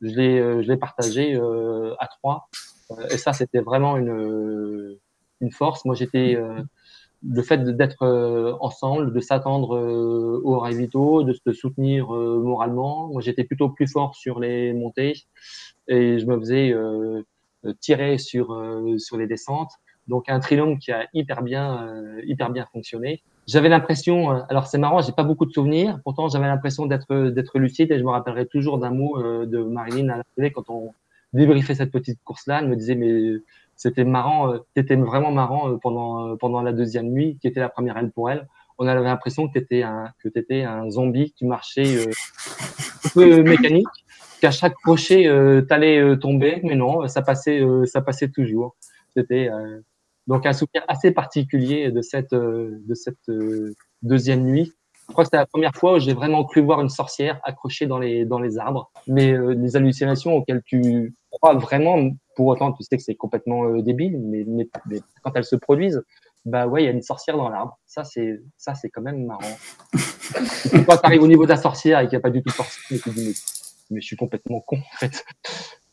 je 0.00 0.14
l'ai 0.14 0.62
je 0.62 0.68
l'ai 0.68 0.76
partagée 0.76 1.36
à 1.36 2.08
trois. 2.08 2.48
et 3.10 3.18
ça, 3.18 3.32
c'était 3.32 3.60
vraiment 3.60 3.96
une 3.96 4.98
une 5.40 5.52
force. 5.52 5.84
Moi, 5.84 5.94
j'étais 5.94 6.36
le 7.24 7.42
fait 7.42 7.58
d'être 7.76 8.04
ensemble, 8.60 9.12
de 9.12 9.20
s'attendre 9.20 9.78
au 10.42 10.58
ravito, 10.58 11.22
de 11.22 11.32
se 11.32 11.52
soutenir 11.52 12.08
moralement. 12.08 13.08
Moi, 13.08 13.20
j'étais 13.22 13.44
plutôt 13.44 13.68
plus 13.68 13.86
fort 13.86 14.16
sur 14.16 14.40
les 14.40 14.72
montées 14.72 15.14
et 15.86 16.18
je 16.18 16.26
me 16.26 16.36
faisais 16.40 16.74
tirer 17.80 18.18
sur 18.18 18.46
sur 18.98 19.16
les 19.18 19.28
descentes. 19.28 19.72
Donc 20.08 20.28
un 20.28 20.40
trilome 20.40 20.78
qui 20.78 20.92
a 20.92 21.06
hyper 21.14 21.42
bien, 21.42 21.86
euh, 21.86 22.20
hyper 22.24 22.50
bien 22.50 22.66
fonctionné. 22.72 23.22
j'avais 23.46 23.68
l'impression, 23.68 24.30
alors 24.48 24.66
c'est 24.66 24.78
marrant, 24.78 25.00
j'ai 25.00 25.12
pas 25.12 25.22
beaucoup 25.22 25.46
de 25.46 25.52
souvenirs, 25.52 25.98
pourtant 26.04 26.28
j'avais 26.28 26.46
l'impression 26.46 26.86
d'être 26.86 27.30
d'être 27.30 27.58
lucide 27.58 27.90
et 27.92 27.98
je 27.98 28.04
me 28.04 28.10
rappellerai 28.10 28.46
toujours 28.46 28.78
d'un 28.78 28.90
mot 28.90 29.20
de 29.22 29.58
Marilyn 29.62 30.08
à 30.10 30.16
la 30.18 30.24
télé 30.36 30.52
quand 30.52 30.68
on 30.70 30.92
débriefait 31.32 31.74
cette 31.74 31.90
petite 31.90 32.18
course-là. 32.24 32.60
Elle 32.60 32.68
me 32.68 32.76
disait 32.76 32.94
mais 32.94 33.40
c'était 33.76 34.04
marrant, 34.04 34.54
c'était 34.76 34.96
vraiment 34.96 35.32
marrant 35.32 35.78
pendant 35.78 36.36
pendant 36.36 36.62
la 36.62 36.72
deuxième 36.72 37.10
nuit, 37.10 37.38
qui 37.40 37.46
était 37.48 37.60
la 37.60 37.68
première 37.68 37.96
elle 37.96 38.10
pour 38.10 38.30
elle. 38.30 38.48
On 38.78 38.86
avait 38.86 39.02
l'impression 39.02 39.48
que 39.48 39.54
t'étais 39.54 39.82
un 39.82 40.10
que 40.22 40.28
t'étais 40.28 40.62
un 40.62 40.90
zombie 40.90 41.32
qui 41.32 41.44
marchait 41.46 42.08
un 42.08 43.08
peu 43.14 43.42
mécanique 43.42 43.88
qu'à 44.42 44.50
chaque 44.50 44.74
crochet, 44.74 45.28
euh, 45.28 45.62
tu 45.62 45.72
allais 45.72 46.00
euh, 46.00 46.16
tomber, 46.16 46.60
mais 46.64 46.74
non, 46.74 47.06
ça 47.06 47.22
passait, 47.22 47.60
euh, 47.60 47.86
ça 47.86 48.02
passait 48.02 48.28
toujours. 48.28 48.74
C'était 49.14 49.48
euh, 49.48 49.80
donc 50.26 50.46
un 50.46 50.52
souvenir 50.52 50.84
assez 50.88 51.10
particulier 51.10 51.90
de 51.90 52.02
cette, 52.02 52.32
de 52.32 52.94
cette 52.94 53.30
deuxième 54.02 54.44
nuit. 54.44 54.72
Je 55.08 55.12
crois 55.12 55.24
que 55.24 55.26
c'était 55.26 55.38
la 55.38 55.46
première 55.46 55.74
fois 55.74 55.96
où 55.96 55.98
j'ai 55.98 56.14
vraiment 56.14 56.44
cru 56.44 56.60
voir 56.60 56.80
une 56.80 56.88
sorcière 56.88 57.40
accrochée 57.44 57.86
dans 57.86 57.98
les, 57.98 58.24
dans 58.24 58.38
les 58.38 58.58
arbres. 58.58 58.90
Mais 59.06 59.36
les 59.54 59.76
hallucinations 59.76 60.34
auxquelles 60.34 60.62
tu 60.64 61.14
crois 61.30 61.54
vraiment, 61.54 61.98
pour 62.36 62.46
autant, 62.46 62.72
tu 62.72 62.82
sais 62.84 62.96
que 62.96 63.02
c'est 63.02 63.16
complètement 63.16 63.76
débile, 63.78 64.18
mais, 64.20 64.44
mais, 64.46 64.68
quand 65.22 65.32
elles 65.34 65.44
se 65.44 65.56
produisent, 65.56 66.02
bah 66.44 66.66
ouais, 66.66 66.82
il 66.82 66.86
y 66.86 66.88
a 66.88 66.92
une 66.92 67.02
sorcière 67.02 67.36
dans 67.36 67.48
l'arbre. 67.48 67.78
Ça, 67.86 68.04
c'est, 68.04 68.40
ça, 68.56 68.74
c'est 68.74 68.90
quand 68.90 69.02
même 69.02 69.26
marrant. 69.26 69.40
quand 70.86 70.96
tu 70.96 71.04
arrives 71.06 71.22
au 71.22 71.28
niveau 71.28 71.44
de 71.44 71.50
la 71.50 71.56
sorcière 71.56 72.00
et 72.00 72.04
qu'il 72.04 72.16
n'y 72.16 72.16
a 72.16 72.20
pas 72.20 72.30
du 72.30 72.42
tout 72.42 72.50
de 72.50 72.54
sorcière, 72.54 73.00
tu 73.02 73.10
dis, 73.10 73.34
mais 73.90 74.00
je 74.00 74.06
suis 74.06 74.16
complètement 74.16 74.60
con 74.60 74.78
en 74.78 74.96
fait. 74.98 75.24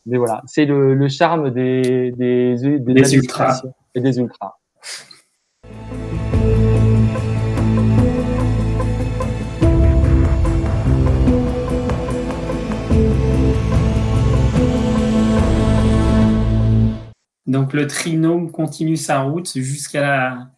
Mais 0.10 0.18
voilà, 0.18 0.42
c'est 0.48 0.66
le, 0.66 0.96
le, 0.96 1.08
charme 1.08 1.52
des, 1.52 2.12
des, 2.18 2.56
des, 2.56 2.80
des 2.80 3.16
ultras 3.16 3.62
et 3.94 4.02
des 4.02 4.18
ultras. 4.18 4.56
Donc 17.46 17.74
le 17.74 17.86
trinôme 17.86 18.52
continue 18.52 18.98
sa 18.98 19.22
route 19.22 19.52
jusqu'à 19.56 20.50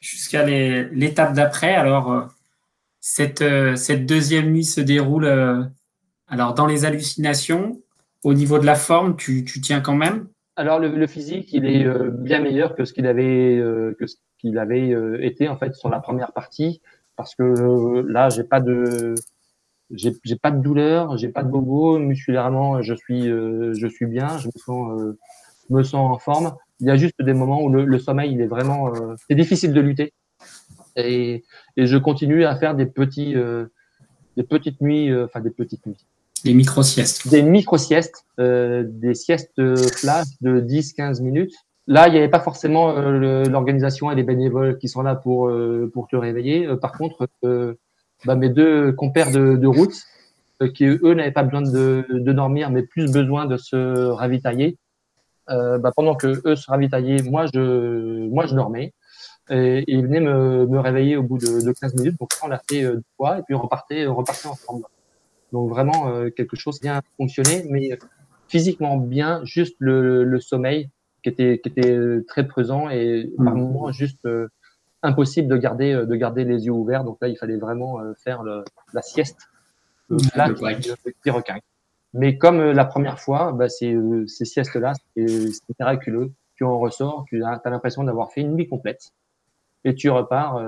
jusqu'à 0.00 0.44
l'étape 0.44 1.34
d'après. 1.34 1.74
Alors 1.74 2.12
euh, 2.12 2.22
cette, 3.00 3.42
euh, 3.42 3.74
cette 3.74 4.06
deuxième 4.06 4.52
nuit 4.52 4.64
se 4.64 4.80
déroule 4.80 5.24
euh, 5.24 5.64
alors, 6.30 6.54
dans 6.54 6.66
les 6.66 6.84
hallucinations, 6.84 7.82
au 8.24 8.34
niveau 8.34 8.58
de 8.58 8.66
la 8.66 8.74
forme, 8.74 9.16
tu, 9.16 9.44
tiens 9.44 9.80
quand 9.80 9.94
même? 9.94 10.28
Alors, 10.56 10.78
le, 10.78 11.06
physique, 11.06 11.52
il 11.52 11.64
est 11.64 11.86
euh, 11.86 12.10
bien 12.10 12.40
meilleur 12.40 12.74
que 12.74 12.84
ce 12.84 12.92
qu'il 12.92 13.06
avait, 13.06 13.56
euh, 13.56 13.96
que 13.98 14.06
ce 14.06 14.16
qu'il 14.38 14.58
avait 14.58 14.92
euh, 14.92 15.24
été 15.24 15.48
en 15.48 15.56
fait 15.56 15.74
sur 15.74 15.88
la 15.88 16.00
première 16.00 16.32
partie, 16.32 16.82
parce 17.16 17.34
que 17.34 18.02
là, 18.06 18.28
j'ai 18.28 18.44
pas 18.44 18.60
de, 18.60 19.14
j'ai, 19.90 20.12
pas 20.40 20.50
de 20.50 20.62
douleur, 20.62 21.16
j'ai 21.16 21.28
pas 21.28 21.42
de 21.42 21.50
bobo, 21.50 21.98
musculairement, 21.98 22.82
je 22.82 22.94
suis, 22.94 23.24
je 23.24 23.86
suis 23.86 24.06
bien, 24.06 24.38
je 24.38 24.48
me 24.48 24.58
sens, 24.58 25.16
me 25.70 25.82
sens 25.82 26.14
en 26.14 26.18
forme. 26.18 26.56
Il 26.80 26.86
y 26.86 26.90
a 26.90 26.96
juste 26.96 27.20
des 27.22 27.34
moments 27.34 27.62
où 27.62 27.68
le, 27.68 27.98
sommeil, 27.98 28.32
il 28.32 28.40
est 28.40 28.46
vraiment, 28.46 28.92
c'est 29.28 29.34
difficile 29.34 29.72
de 29.74 29.80
lutter, 29.80 30.14
et, 30.96 31.44
et 31.76 31.86
je 31.86 31.96
continue 31.98 32.44
à 32.44 32.56
faire 32.56 32.74
des 32.74 32.86
petits, 32.86 33.34
des 34.36 34.42
petites 34.44 34.80
nuits, 34.80 35.14
enfin 35.22 35.40
des 35.40 35.50
petites 35.50 35.84
nuits 35.86 36.06
des 36.44 36.54
micro-siestes. 36.54 37.28
Des 37.28 37.42
micro-siestes, 37.42 38.24
euh, 38.38 38.84
des 38.86 39.12
de 39.58 40.60
10-15 40.60 41.22
minutes. 41.22 41.54
Là, 41.90 42.06
il 42.06 42.12
n'y 42.12 42.18
avait 42.18 42.28
pas 42.28 42.38
forcément 42.38 42.96
euh, 42.96 43.44
l'organisation 43.44 44.12
et 44.12 44.14
les 44.14 44.22
bénévoles 44.22 44.78
qui 44.78 44.88
sont 44.88 45.02
là 45.02 45.16
pour, 45.16 45.48
euh, 45.48 45.90
pour 45.92 46.06
te 46.06 46.14
réveiller. 46.14 46.66
Euh, 46.66 46.76
par 46.76 46.92
contre, 46.92 47.28
bah, 48.24 48.36
mes 48.36 48.48
deux 48.48 48.92
compères 48.92 49.32
de, 49.32 49.56
de 49.56 49.66
route, 49.66 49.94
qui 50.74 50.84
eux 50.84 51.14
n'avaient 51.14 51.32
pas 51.32 51.42
besoin 51.42 51.62
de, 51.62 52.06
de, 52.08 52.32
dormir, 52.32 52.70
mais 52.70 52.82
plus 52.82 53.10
besoin 53.10 53.46
de 53.46 53.56
se 53.56 54.06
ravitailler, 54.10 54.78
bah, 55.48 55.90
pendant 55.96 56.14
que 56.14 56.40
eux 56.46 56.54
se 56.54 56.70
ravitaillaient, 56.70 57.22
moi 57.22 57.46
je, 57.52 58.28
moi 58.28 58.46
je 58.46 58.54
dormais. 58.54 58.92
Et, 59.50 59.82
ils 59.88 60.02
venaient 60.02 60.20
me, 60.20 60.66
me 60.66 60.78
réveiller 60.78 61.16
au 61.16 61.24
bout 61.24 61.38
de, 61.38 61.64
de 61.64 61.72
15 61.72 61.94
minutes. 61.96 62.20
Donc 62.20 62.28
on 62.44 62.46
l'a 62.46 62.60
fait 62.70 62.82
deux 62.82 63.02
fois 63.16 63.38
et 63.38 63.42
puis 63.42 63.56
on 63.56 63.62
repartait, 63.62 64.06
on 64.06 64.14
repartait 64.14 64.46
ensemble. 64.46 64.84
Donc 65.52 65.68
vraiment 65.68 66.08
euh, 66.08 66.30
quelque 66.30 66.56
chose 66.56 66.78
qui 66.78 66.82
bien 66.82 67.02
fonctionné, 67.16 67.64
mais 67.68 67.98
physiquement 68.48 68.96
bien, 68.96 69.40
juste 69.44 69.76
le, 69.78 70.24
le 70.24 70.40
sommeil 70.40 70.90
qui 71.22 71.28
était, 71.28 71.60
qui 71.62 71.68
était 71.68 71.90
euh, 71.90 72.24
très 72.26 72.46
présent 72.46 72.88
et 72.88 73.30
par 73.36 73.54
mmh. 73.54 73.58
moments 73.58 73.92
juste 73.92 74.24
euh, 74.26 74.48
impossible 75.02 75.48
de 75.48 75.56
garder, 75.56 75.94
de 75.94 76.14
garder 76.14 76.44
les 76.44 76.66
yeux 76.66 76.72
ouverts. 76.72 77.04
Donc 77.04 77.18
là, 77.20 77.28
il 77.28 77.36
fallait 77.36 77.56
vraiment 77.56 77.98
faire 78.22 78.42
le, 78.42 78.64
la 78.92 79.00
sieste 79.00 79.48
là, 80.34 80.50
qui, 80.52 81.30
requin. 81.30 81.58
Mais 82.12 82.36
comme 82.36 82.60
la 82.60 82.84
première 82.84 83.18
fois, 83.18 83.52
bah, 83.52 83.70
ces, 83.70 83.96
ces 84.26 84.44
siestes-là, 84.44 84.92
c'est 85.16 85.78
miraculeux. 85.78 86.32
Tu 86.56 86.64
en 86.64 86.78
ressors, 86.78 87.24
tu 87.28 87.42
as, 87.42 87.62
as 87.64 87.70
l'impression 87.70 88.04
d'avoir 88.04 88.30
fait 88.30 88.42
une 88.42 88.52
nuit 88.52 88.68
complète 88.68 89.12
et 89.84 89.94
tu 89.94 90.10
repars 90.10 90.62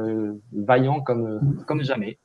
vaillant 0.55 1.03
comme, 1.03 1.63
comme 1.67 1.83
jamais. 1.83 2.17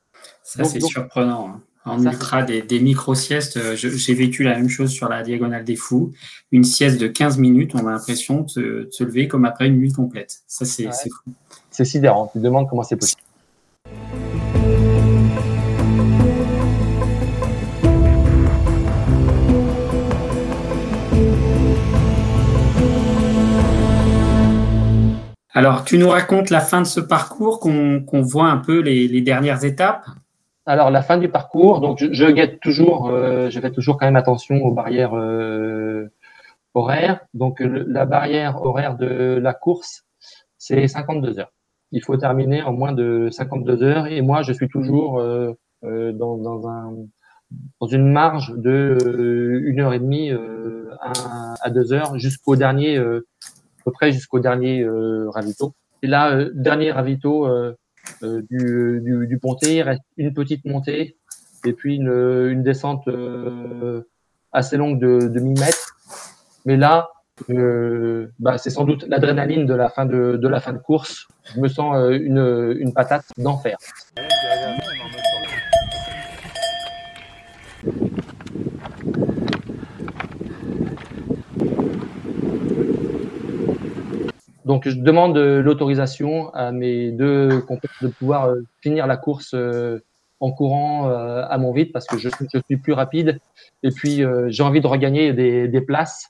Ça, 0.44 0.64
c'est 0.64 0.80
surprenant. 0.80 1.50
Hein 1.50 1.62
en 1.88 2.04
ultra 2.04 2.44
des, 2.44 2.80
micro-siestes. 2.80 3.58
Euh, 3.58 3.76
j'ai 3.76 4.14
vécu 4.14 4.44
la 4.44 4.56
même 4.56 4.70
chose 4.70 4.92
sur 4.92 5.10
la 5.10 5.24
Diagonale 5.24 5.64
des 5.64 5.76
Fous. 5.76 6.14
Une 6.52 6.64
sieste 6.64 7.00
de 7.00 7.08
15 7.08 7.38
minutes, 7.38 7.72
on 7.76 7.88
a 7.88 7.92
l'impression 7.92 8.46
de, 8.56 8.88
se 8.92 9.04
lever 9.04 9.28
comme 9.28 9.46
après 9.46 9.68
une 9.68 9.78
nuit 9.78 9.92
complète. 9.92 10.40
Ça, 10.48 10.66
c'est 10.66 10.90
fou. 10.92 11.32
C'est 11.72 11.86
sidérant. 11.86 12.30
Tu 12.32 12.40
te 12.40 12.44
demandes 12.44 12.68
comment 12.70 12.84
c'est 12.84 12.96
possible. 12.96 13.22
Alors, 25.54 25.86
tu 25.86 25.98
nous 25.98 26.10
racontes 26.10 26.52
la 26.52 26.60
fin 26.60 26.82
de 26.82 26.88
ce 26.88 27.00
parcours, 27.00 27.60
qu'on 27.60 28.22
voit 28.22 28.48
un 28.48 28.58
peu 28.58 28.80
les 28.80 29.22
dernières 29.22 29.64
étapes 29.64 30.06
alors 30.68 30.92
la 30.92 31.02
fin 31.02 31.18
du 31.18 31.30
parcours, 31.30 31.80
donc 31.80 31.98
je, 31.98 32.58
toujours, 32.58 33.08
euh, 33.08 33.50
je 33.50 33.60
fais 33.60 33.72
toujours 33.72 33.98
quand 33.98 34.06
même 34.06 34.18
attention 34.18 34.58
aux 34.58 34.72
barrières 34.72 35.16
euh, 35.16 36.12
horaires. 36.74 37.22
Donc 37.34 37.62
la 37.62 38.06
barrière 38.06 38.62
horaire 38.62 38.98
de 38.98 39.40
la 39.42 39.54
course, 39.54 40.04
c'est 40.58 40.88
52 40.88 41.40
heures. 41.40 41.54
Il 41.92 42.04
faut 42.04 42.18
terminer 42.18 42.64
en 42.64 42.74
moins 42.74 42.92
de 42.92 43.30
52 43.32 43.82
heures 43.82 44.08
et 44.08 44.22
moi 44.22 44.42
je 44.42 44.52
suis 44.52 44.68
toujours 44.68 45.20
euh, 45.20 45.54
dans, 45.84 46.38
dans, 46.38 46.68
un, 46.68 46.94
dans 47.80 47.88
une 47.88 48.12
marge 48.12 48.54
de 48.58 48.98
une 49.64 49.80
heure 49.80 49.94
et 49.94 50.00
demie 50.00 50.32
à, 51.00 51.14
à, 51.62 51.70
deux 51.70 51.94
heures 51.94 52.20
jusqu'au 52.20 52.58
dernier, 52.58 52.98
à 52.98 53.22
peu 53.86 53.92
près 53.92 54.12
jusqu'au 54.12 54.40
dernier 54.40 54.86
ravito. 55.30 55.74
Et 56.04 56.08
là, 56.08 56.44
dernier 56.54 56.92
ravito 56.92 57.48
du, 58.22 59.02
du, 59.04 59.28
du, 59.28 59.40
ponté, 59.40 59.78
il 59.78 59.82
reste 59.82 60.04
une 60.18 60.34
petite 60.34 60.66
montée 60.66 61.18
et 61.66 61.74
puis 61.74 61.96
une, 61.96 62.12
une 62.50 62.64
descente 62.64 63.08
euh, 63.08 64.02
assez 64.52 64.78
longue 64.78 65.00
de, 65.00 65.28
de 65.28 65.40
1000 65.40 65.60
mètres. 65.60 65.98
Mais 66.66 66.78
là, 66.78 67.10
euh, 67.50 68.28
bah, 68.40 68.58
c'est 68.58 68.70
sans 68.70 68.84
doute 68.84 69.06
l'adrénaline 69.08 69.66
de 69.66 69.74
la 69.74 69.90
fin 69.90 70.06
de, 70.06 70.38
de 70.38 70.48
la 70.48 70.60
fin 70.60 70.74
de 70.74 70.80
course. 70.80 71.28
Je 71.54 71.60
me 71.60 71.68
sens 71.68 71.96
une, 72.12 72.76
une 72.80 72.94
patate 72.94 73.26
d'enfer. 73.38 73.78
Donc, 84.68 84.86
je 84.86 84.98
demande 85.00 85.38
l'autorisation 85.38 86.54
à 86.54 86.74
mes 86.74 87.12
deux 87.12 87.62
compères 87.62 87.90
de 88.02 88.10
pouvoir 88.10 88.50
euh, 88.50 88.64
finir 88.82 89.08
la 89.08 89.16
course 89.16 89.52
euh, 89.54 90.00
en 90.42 90.52
courant 90.52 91.10
euh, 91.10 91.46
à 91.50 91.58
mon 91.58 91.72
vide 91.72 91.94
parce 91.94 92.06
que 92.06 92.18
je, 92.18 92.28
je 92.54 92.60
suis 92.66 92.76
plus 92.76 92.92
rapide. 92.92 93.40
Et 93.84 93.92
puis, 93.92 94.24
j'ai 94.50 94.64
envie 94.64 94.82
de 94.82 94.88
regagner 94.88 95.32
des, 95.32 95.70
des 95.70 95.82
places, 95.82 96.28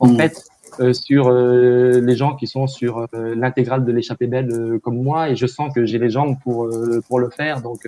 en 0.00 0.08
mmh. 0.08 0.16
fait, 0.18 0.92
sur 0.92 1.30
les 1.30 2.14
gens 2.14 2.36
qui 2.36 2.46
sont 2.46 2.66
sur 2.66 3.06
l'intégrale 3.12 3.84
de 3.84 3.92
l'échappée 3.92 4.26
belle 4.26 4.78
comme 4.82 5.00
moi. 5.02 5.30
Et 5.30 5.36
je 5.36 5.46
sens 5.46 5.72
que 5.74 5.86
j'ai 5.86 5.98
les 5.98 6.10
jambes 6.10 6.36
pour, 6.42 6.68
pour 7.08 7.18
le 7.18 7.30
faire. 7.30 7.62
Donc, 7.62 7.80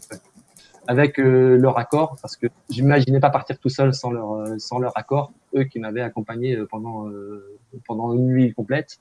avec 0.88 1.18
leur 1.18 1.76
accord, 1.78 2.16
parce 2.22 2.36
que 2.36 2.46
j'imaginais 2.70 3.20
pas 3.20 3.30
partir 3.30 3.58
tout 3.58 3.68
seul 3.68 3.92
sans 3.92 4.10
leur, 4.10 4.44
sans 4.58 4.78
leur 4.78 4.96
accord, 4.96 5.32
eux 5.54 5.64
qui 5.64 5.78
m'avaient 5.78 6.02
accompagné 6.02 6.56
pendant, 6.70 7.08
pendant 7.86 8.14
une 8.14 8.26
nuit 8.28 8.54
complète 8.54 8.98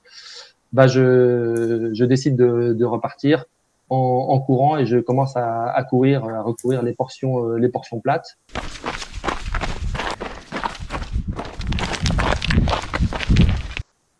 bah 0.72 0.86
je, 0.86 1.90
je 1.92 2.04
décide 2.04 2.36
de, 2.36 2.72
de 2.72 2.84
repartir 2.84 3.44
en, 3.88 3.96
en, 4.30 4.38
courant 4.38 4.78
et 4.78 4.86
je 4.86 4.98
commence 4.98 5.36
à, 5.36 5.68
à, 5.70 5.82
courir, 5.82 6.24
à 6.24 6.42
recourir 6.42 6.82
les 6.82 6.92
portions, 6.92 7.44
euh, 7.44 7.56
les 7.58 7.68
portions 7.68 8.00
plates. 8.00 8.38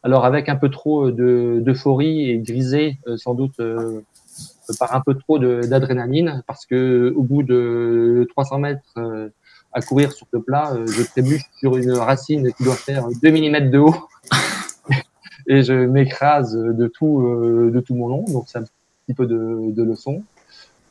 Alors 0.02 0.24
avec 0.24 0.48
un 0.48 0.56
peu 0.56 0.70
trop 0.70 1.10
de 1.10 1.60
d'euphorie 1.60 2.30
et 2.30 2.38
grisé, 2.38 2.98
euh, 3.06 3.16
sans 3.16 3.34
doute 3.34 3.60
euh, 3.60 4.00
par 4.78 4.94
un 4.94 5.00
peu 5.00 5.14
trop 5.14 5.38
d'adrénaline 5.38 6.42
parce 6.46 6.66
que 6.66 7.12
au 7.16 7.22
bout 7.22 7.42
de 7.42 8.26
300 8.30 8.58
mètres 8.58 9.30
à 9.72 9.80
courir 9.82 10.12
sur 10.12 10.26
le 10.32 10.40
plat, 10.40 10.72
je 10.86 11.02
trébuche 11.02 11.42
sur 11.58 11.76
une 11.76 11.92
racine 11.92 12.52
qui 12.52 12.64
doit 12.64 12.76
faire 12.76 13.08
2 13.22 13.30
mm 13.30 13.70
de 13.70 13.78
haut 13.78 13.94
et 15.50 15.62
je 15.62 15.74
m'écrase 15.74 16.54
de 16.54 16.86
tout 16.86 17.22
de 17.72 17.80
tout 17.80 17.94
mon 17.94 18.08
long. 18.08 18.24
Donc 18.28 18.44
c'est 18.46 18.58
un 18.58 18.62
petit 18.62 19.14
peu 19.14 19.26
de, 19.26 19.72
de 19.72 19.82
leçon. 19.82 20.22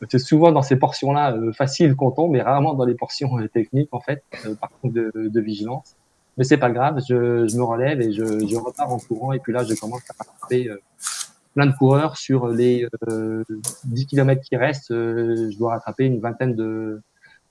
C'est 0.09 0.19
souvent 0.19 0.51
dans 0.51 0.61
ces 0.61 0.75
portions-là 0.75 1.35
faciles 1.53 1.95
qu'on 1.95 2.11
tombe, 2.11 2.31
mais 2.31 2.41
rarement 2.41 2.73
dans 2.73 2.85
les 2.85 2.95
portions 2.95 3.29
techniques 3.53 3.89
en 3.91 3.99
fait, 3.99 4.23
par 4.61 4.69
contre 4.81 4.93
de, 4.93 5.11
de 5.15 5.41
vigilance. 5.41 5.95
Mais 6.37 6.45
c'est 6.45 6.57
pas 6.57 6.69
grave, 6.69 7.01
je, 7.07 7.47
je, 7.47 7.57
me 7.57 7.63
relève 7.63 7.99
et 7.99 8.13
je, 8.13 8.23
je, 8.23 8.55
repars 8.55 8.89
en 8.89 8.97
courant. 8.97 9.33
Et 9.33 9.39
puis 9.39 9.51
là, 9.51 9.65
je 9.65 9.73
commence 9.73 10.01
à 10.09 10.13
rattraper 10.23 10.69
euh, 10.69 10.77
plein 11.53 11.65
de 11.65 11.73
coureurs 11.73 12.15
sur 12.15 12.47
les 12.47 12.87
euh, 13.09 13.43
10 13.83 14.05
km 14.05 14.41
qui 14.41 14.55
restent. 14.55 14.91
Euh, 14.91 15.49
je 15.51 15.57
dois 15.57 15.73
rattraper 15.73 16.05
une 16.05 16.21
vingtaine 16.21 16.55
de 16.55 17.01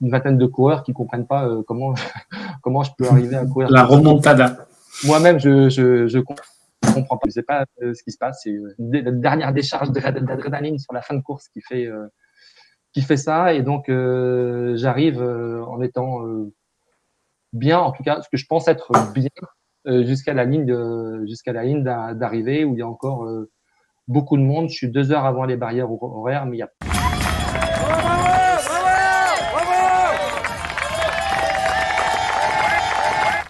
une 0.01 0.09
vingtaine 0.09 0.39
de 0.39 0.45
coureurs 0.47 0.83
qui 0.83 0.93
comprennent 0.93 1.27
pas 1.27 1.45
euh, 1.45 1.61
comment 1.67 1.93
comment 2.63 2.81
je 2.81 2.91
peux 2.97 3.07
arriver 3.07 3.35
à 3.35 3.45
courir. 3.45 3.69
La 3.69 3.85
remontada. 3.85 4.65
Moi-même, 5.05 5.39
je, 5.39 5.69
je, 5.69 6.07
je 6.07 6.19
comprends 6.99 7.17
pas. 7.17 7.27
Je 7.27 7.31
sais 7.31 7.43
pas 7.43 7.65
ce 7.79 8.03
qui 8.03 8.11
se 8.11 8.17
passe. 8.17 8.41
C'est 8.43 8.55
la 8.77 9.11
dernière 9.11 9.53
décharge 9.53 9.91
d'adrénaline 9.91 10.77
sur 10.77 10.93
la 10.93 11.01
fin 11.01 11.15
de 11.15 11.21
course 11.21 11.47
qui 11.49 11.61
fait 11.61 11.87
qui 12.93 13.01
fait 13.01 13.17
ça. 13.17 13.53
Et 13.53 13.61
donc, 13.61 13.85
j'arrive 14.75 15.21
en 15.21 15.81
étant 15.81 16.21
bien, 17.53 17.79
en 17.79 17.91
tout 17.91 18.03
cas, 18.03 18.21
ce 18.21 18.29
que 18.29 18.37
je 18.37 18.45
pense 18.45 18.67
être 18.67 18.91
bien 19.13 19.29
euh, 19.87 20.05
jusqu'à 20.05 20.33
la 20.33 20.45
ligne 20.45 21.25
jusqu'à 21.25 21.53
la 21.53 21.63
ligne 21.63 21.83
d'arrivée 21.83 22.65
où 22.65 22.73
il 22.73 22.79
y 22.79 22.81
a 22.81 22.87
encore 22.87 23.25
euh, 23.25 23.49
beaucoup 24.07 24.37
de 24.37 24.41
monde. 24.41 24.69
Je 24.69 24.75
suis 24.75 24.89
deux 24.89 25.11
heures 25.11 25.25
avant 25.25 25.45
les 25.45 25.55
barrières 25.55 25.89
horaires, 25.91 26.45
mais 26.45 26.57
il 26.57 26.59
y 26.59 26.63
a 26.63 26.69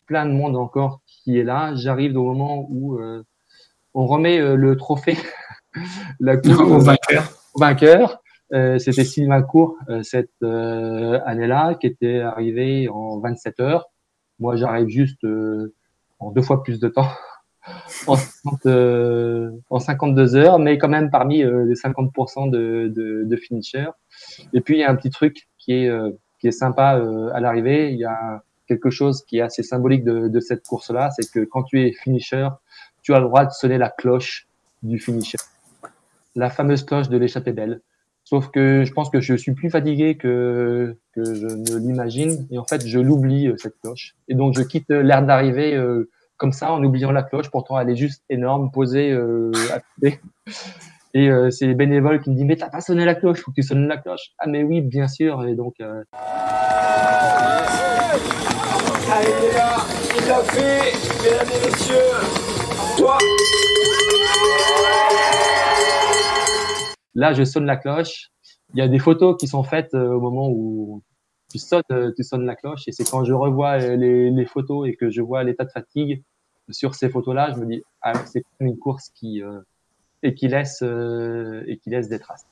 plein 0.06 0.26
de 0.26 0.32
monde 0.32 0.56
encore 0.56 1.02
qui 1.06 1.38
est 1.38 1.44
là. 1.44 1.74
J'arrive 1.76 2.18
au 2.18 2.24
moment 2.24 2.68
où 2.70 3.00
euh, 3.00 3.24
on 4.00 4.06
remet 4.06 4.40
le 4.56 4.78
trophée, 4.78 5.18
la 6.20 6.38
coupe 6.38 6.60
au 6.60 6.80
vainqueur. 6.80 7.30
Au 7.54 7.60
vainqueur. 7.60 8.22
Euh, 8.52 8.80
c'était 8.80 9.04
Sylvain 9.04 9.44
Court 9.44 9.78
euh, 9.90 10.02
cette 10.02 10.32
euh, 10.42 11.20
année-là 11.26 11.76
qui 11.76 11.86
était 11.86 12.20
arrivé 12.20 12.90
en 12.90 13.20
27 13.20 13.60
heures. 13.60 13.92
Moi, 14.40 14.56
j'arrive 14.56 14.88
juste 14.88 15.26
en 16.20 16.32
deux 16.32 16.42
fois 16.42 16.64
plus 16.64 16.80
de 16.80 16.88
temps, 16.88 17.10
en, 18.08 18.16
50, 18.16 18.68
en 19.70 19.80
52 19.80 20.36
heures, 20.38 20.60
mais 20.60 20.78
quand 20.78 20.88
même 20.88 21.12
parmi 21.12 21.40
les 21.40 21.74
50% 21.74 22.50
de, 22.50 22.88
de, 22.88 23.24
de 23.26 23.36
finishers. 23.36 23.90
Et 24.54 24.62
puis, 24.62 24.78
il 24.78 24.80
y 24.80 24.84
a 24.84 24.90
un 24.90 24.96
petit 24.96 25.10
truc 25.10 25.50
qui 25.58 25.74
est, 25.74 25.92
qui 26.40 26.48
est 26.48 26.52
sympa 26.52 27.02
à 27.34 27.40
l'arrivée. 27.42 27.92
Il 27.92 28.00
y 28.00 28.06
a 28.06 28.44
quelque 28.66 28.90
chose 28.90 29.26
qui 29.26 29.40
est 29.40 29.42
assez 29.42 29.62
symbolique 29.62 30.06
de, 30.06 30.30
de 30.30 30.40
cette 30.40 30.66
course-là, 30.66 31.10
c'est 31.12 31.30
que 31.30 31.44
quand 31.44 31.64
tu 31.64 31.82
es 31.82 31.92
finisher, 31.92 32.48
tu 33.10 33.16
as 33.16 33.20
le 33.20 33.26
droit 33.26 33.44
de 33.44 33.52
sonner 33.52 33.80
la 33.80 33.90
cloche 33.90 34.48
du 34.84 35.00
finisher. 35.00 35.40
La 36.36 36.52
fameuse 36.52 36.84
cloche 36.84 37.10
de 37.10 37.18
l'échappée 37.18 37.54
belle. 37.54 37.82
Sauf 38.24 38.52
que 38.52 38.84
je 38.86 38.94
pense 38.94 39.10
que 39.10 39.20
je 39.20 39.34
suis 39.34 39.54
plus 39.54 39.72
fatigué 39.72 40.16
que, 40.16 40.96
je 41.16 41.22
ne 41.24 41.80
l'imagine. 41.80 42.46
Et 42.52 42.60
en 42.60 42.66
fait, 42.66 42.86
je 42.86 43.00
l'oublie, 43.00 43.48
euh, 43.48 43.56
cette 43.58 43.80
cloche. 43.82 44.16
Et 44.28 44.36
donc, 44.36 44.56
je 44.56 44.62
quitte 44.62 44.90
l'air 44.90 45.26
d'arriver 45.26 45.76
euh, 45.76 46.08
comme 46.38 46.52
ça, 46.52 46.72
en 46.72 46.84
oubliant 46.84 47.12
la 47.12 47.24
cloche. 47.24 47.50
Pourtant, 47.50 47.80
elle 47.80 47.90
est 47.90 47.96
juste 47.96 48.24
énorme, 48.30 48.70
posée 48.70 49.10
euh, 49.10 49.52
à 49.74 49.80
côté. 49.80 50.20
Et 51.16 51.32
euh, 51.32 51.50
c'est 51.50 51.66
les 51.66 51.74
bénévoles 51.74 52.22
qui 52.22 52.30
me 52.30 52.36
disent, 52.36 52.46
mais 52.46 52.58
t'as 52.58 52.70
pas 52.70 52.82
sonné 52.82 53.06
la 53.06 53.16
cloche, 53.16 53.40
faut 53.40 53.50
que 53.50 53.56
tu 53.60 53.64
sonnes 53.64 53.88
la 53.88 53.98
cloche. 53.98 54.34
Ah, 54.38 54.46
mais 54.46 54.62
oui, 54.62 54.82
bien 54.82 55.08
sûr. 55.08 55.48
Et 55.48 55.56
donc... 55.56 55.74
Euh... 55.82 56.04
Allez, 59.12 59.34
il 59.40 59.46
est 59.46 59.58
là, 59.58 59.78
il 60.16 60.28
l'a 60.28 60.44
fait, 60.44 60.94
mesdames 61.24 61.48
et 61.48 61.66
messieurs. 61.66 62.39
Toi 63.10 63.18
Là, 67.16 67.34
je 67.34 67.44
sonne 67.44 67.66
la 67.66 67.76
cloche. 67.76 68.30
Il 68.74 68.80
y 68.80 68.82
a 68.82 68.88
des 68.88 69.00
photos 69.00 69.36
qui 69.38 69.48
sont 69.48 69.64
faites 69.64 69.96
euh, 69.96 70.14
au 70.14 70.22
moment 70.22 70.50
où 70.50 71.02
tu 71.52 71.58
sonnes, 71.58 71.82
euh, 71.92 72.12
tu 72.16 72.24
sonnes 72.24 72.46
la 72.46 72.56
cloche. 72.56 72.88
Et 72.88 72.92
c'est 72.92 73.10
quand 73.10 73.26
je 73.26 73.34
revois 73.34 73.82
euh, 73.82 73.96
les, 73.96 74.30
les, 74.30 74.46
photos 74.46 74.88
et 74.88 74.96
que 74.96 75.10
je 75.10 75.22
vois 75.22 75.44
l'état 75.44 75.66
de 75.66 75.72
fatigue 75.72 76.24
sur 76.70 76.94
ces 76.94 77.10
photos-là, 77.10 77.52
je 77.56 77.60
me 77.60 77.66
dis, 77.66 77.82
ah, 78.04 78.14
c'est 78.26 78.44
une 78.60 78.78
course 78.78 79.10
qui, 79.10 79.42
et 80.22 80.36
qui 80.36 80.48
laisse, 80.48 80.84
et 80.84 81.78
qui 81.78 81.90
laisse 81.90 82.10
des 82.10 82.20
traces. 82.20 82.46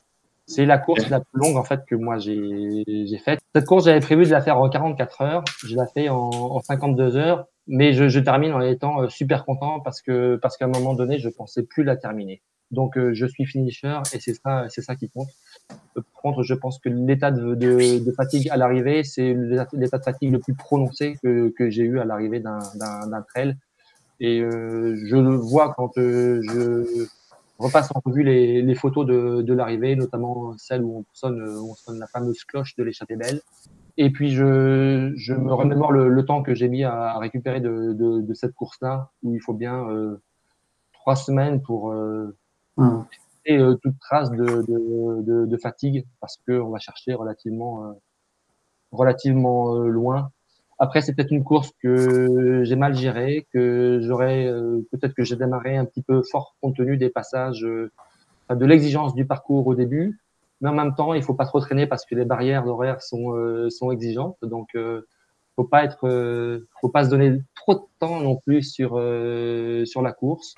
C'est 0.48 0.66
la 0.66 0.80
course 0.80 1.08
la 1.10 1.20
plus 1.20 1.40
longue, 1.40 1.56
en 1.56 1.64
fait, 1.64 1.86
que 1.86 1.94
moi 1.94 2.18
j'ai 2.18 3.20
faite. 3.24 3.40
Cette 3.54 3.66
course, 3.66 3.86
j'avais 3.86 4.00
prévu 4.00 4.24
de 4.24 4.32
la 4.32 4.42
faire 4.42 4.58
en 4.58 4.68
44 4.70 5.22
heures. 5.22 5.44
Je 5.64 5.76
la 5.76 5.86
fais 5.86 6.10
en, 6.10 6.18
en 6.18 6.60
52 6.62 7.16
heures. 7.16 7.46
Mais 7.68 7.94
je, 7.94 8.08
je, 8.08 8.20
termine 8.20 8.54
en 8.54 8.62
étant 8.62 9.10
super 9.10 9.46
content 9.46 9.80
parce 9.82 10.02
que, 10.02 10.38
parce 10.38 10.58
qu'à 10.58 10.66
un 10.66 10.70
moment 10.70 10.94
donné, 10.94 11.20
je 11.20 11.30
pensais 11.30 11.64
plus 11.64 11.84
la 11.84 11.98
terminer. 11.98 12.42
Donc 12.72 12.98
euh, 12.98 13.14
je 13.14 13.26
suis 13.26 13.46
finisher 13.46 14.00
et 14.14 14.20
c'est 14.20 14.34
ça, 14.34 14.66
c'est 14.70 14.82
ça 14.82 14.96
qui 14.96 15.10
compte. 15.10 15.30
Par 15.68 16.04
contre, 16.22 16.44
je 16.44 16.54
pense 16.54 16.80
que 16.80 16.90
l'état 16.90 17.32
de, 17.32 17.56
de, 17.56 18.04
de, 18.04 18.12
fatigue 18.12 18.50
à 18.50 18.58
l'arrivée, 18.58 19.04
c'est 19.04 19.34
l'état 19.34 19.98
de 19.98 20.04
fatigue 20.04 20.32
le 20.32 20.40
plus 20.40 20.54
prononcé 20.54 21.18
que, 21.24 21.50
que 21.50 21.70
j'ai 21.70 21.84
eu 21.84 22.00
à 22.00 22.06
l'arrivée 22.06 22.40
d'un 22.40 23.22
trail. 23.30 23.56
Et 24.20 24.42
euh, 24.42 24.96
je 25.06 25.16
le 25.16 25.36
vois 25.36 25.74
quand 25.76 25.98
euh, 25.98 26.42
je 26.44 27.08
repasse 27.58 27.92
en 27.96 28.02
revue 28.06 28.24
les, 28.24 28.62
les 28.62 28.76
photos 28.76 29.06
de, 29.06 29.42
de 29.42 29.54
l'arrivée, 29.54 29.96
notamment 29.96 30.54
celle 30.58 30.84
où 30.84 31.00
on 31.00 31.06
sonne, 31.14 31.42
où 31.42 31.72
on 31.72 31.76
sonne 31.76 32.00
la 32.00 32.08
fameuse 32.08 32.44
cloche 32.44 32.76
de 32.76 32.84
l'échappée 32.84 33.16
belle. 33.16 33.42
Et 33.98 34.12
puis 34.12 34.32
je, 34.32 35.14
je 35.16 35.34
me 35.34 35.54
remémore 35.54 35.92
le, 35.92 36.10
le 36.10 36.26
temps 36.26 36.44
que 36.44 36.54
j'ai 36.54 36.70
mis 36.70 36.84
à, 36.84 37.18
récupérer 37.20 37.62
de, 37.62 37.94
de, 37.94 38.22
de 38.22 38.34
cette 38.34 38.54
course-là, 38.54 39.12
où 39.24 39.34
il 39.34 39.42
faut 39.42 39.54
bien 39.54 39.90
euh, 39.90 40.22
trois 40.94 41.16
semaines 41.16 41.62
pour 41.62 41.92
euh. 41.92 42.36
Et 43.50 43.58
euh, 43.58 43.76
toute 43.76 43.98
trace 44.00 44.30
de, 44.30 44.44
de, 44.46 45.22
de, 45.24 45.46
de 45.46 45.58
fatigue 45.58 46.06
parce 46.20 46.38
qu'on 46.46 46.70
va 46.70 46.80
chercher 46.80 47.14
relativement, 47.14 47.86
euh, 47.86 47.94
relativement 48.92 49.74
euh, 49.78 49.88
loin. 49.88 50.32
Après, 50.80 51.02
c'est 51.02 51.14
peut-être 51.14 51.32
une 51.32 51.44
course 51.44 51.72
que 51.82 52.64
j'ai 52.64 52.76
mal 52.76 52.96
gérée, 52.96 53.48
que 53.54 54.00
j'aurais 54.04 54.46
peut-être 54.92 55.14
que 55.14 55.24
j'ai 55.24 55.36
démarré 55.36 55.76
un 55.76 55.86
petit 55.86 56.04
peu 56.04 56.22
fort 56.24 56.56
compte 56.62 56.76
tenu 56.76 56.98
des 56.98 57.10
passages, 57.10 57.62
de 57.62 58.66
l'exigence 58.66 59.16
du 59.16 59.26
parcours 59.26 59.66
au 59.66 59.76
début, 59.76 60.20
mais 60.62 60.70
en 60.70 60.74
même 60.74 60.94
temps, 60.94 61.14
il 61.16 61.24
faut 61.24 61.34
pas 61.34 61.46
trop 61.46 61.60
traîner 61.60 61.88
parce 61.88 62.06
que 62.06 62.14
les 62.14 62.26
barrières 62.26 62.64
d'horaire 62.64 63.02
sont 63.02 63.34
sont 63.72 63.92
exigeantes, 63.92 64.38
donc 64.44 64.70
euh, 64.76 65.02
faut 65.56 65.64
pas 65.64 65.84
être, 65.84 66.62
faut 66.80 66.90
pas 66.90 67.06
se 67.06 67.10
donner 67.10 67.42
trop 67.56 67.74
de 67.74 67.82
temps 68.00 68.22
non 68.22 68.36
plus 68.36 68.62
sur 68.62 69.02
sur 69.86 70.02
la 70.04 70.12
course. 70.12 70.56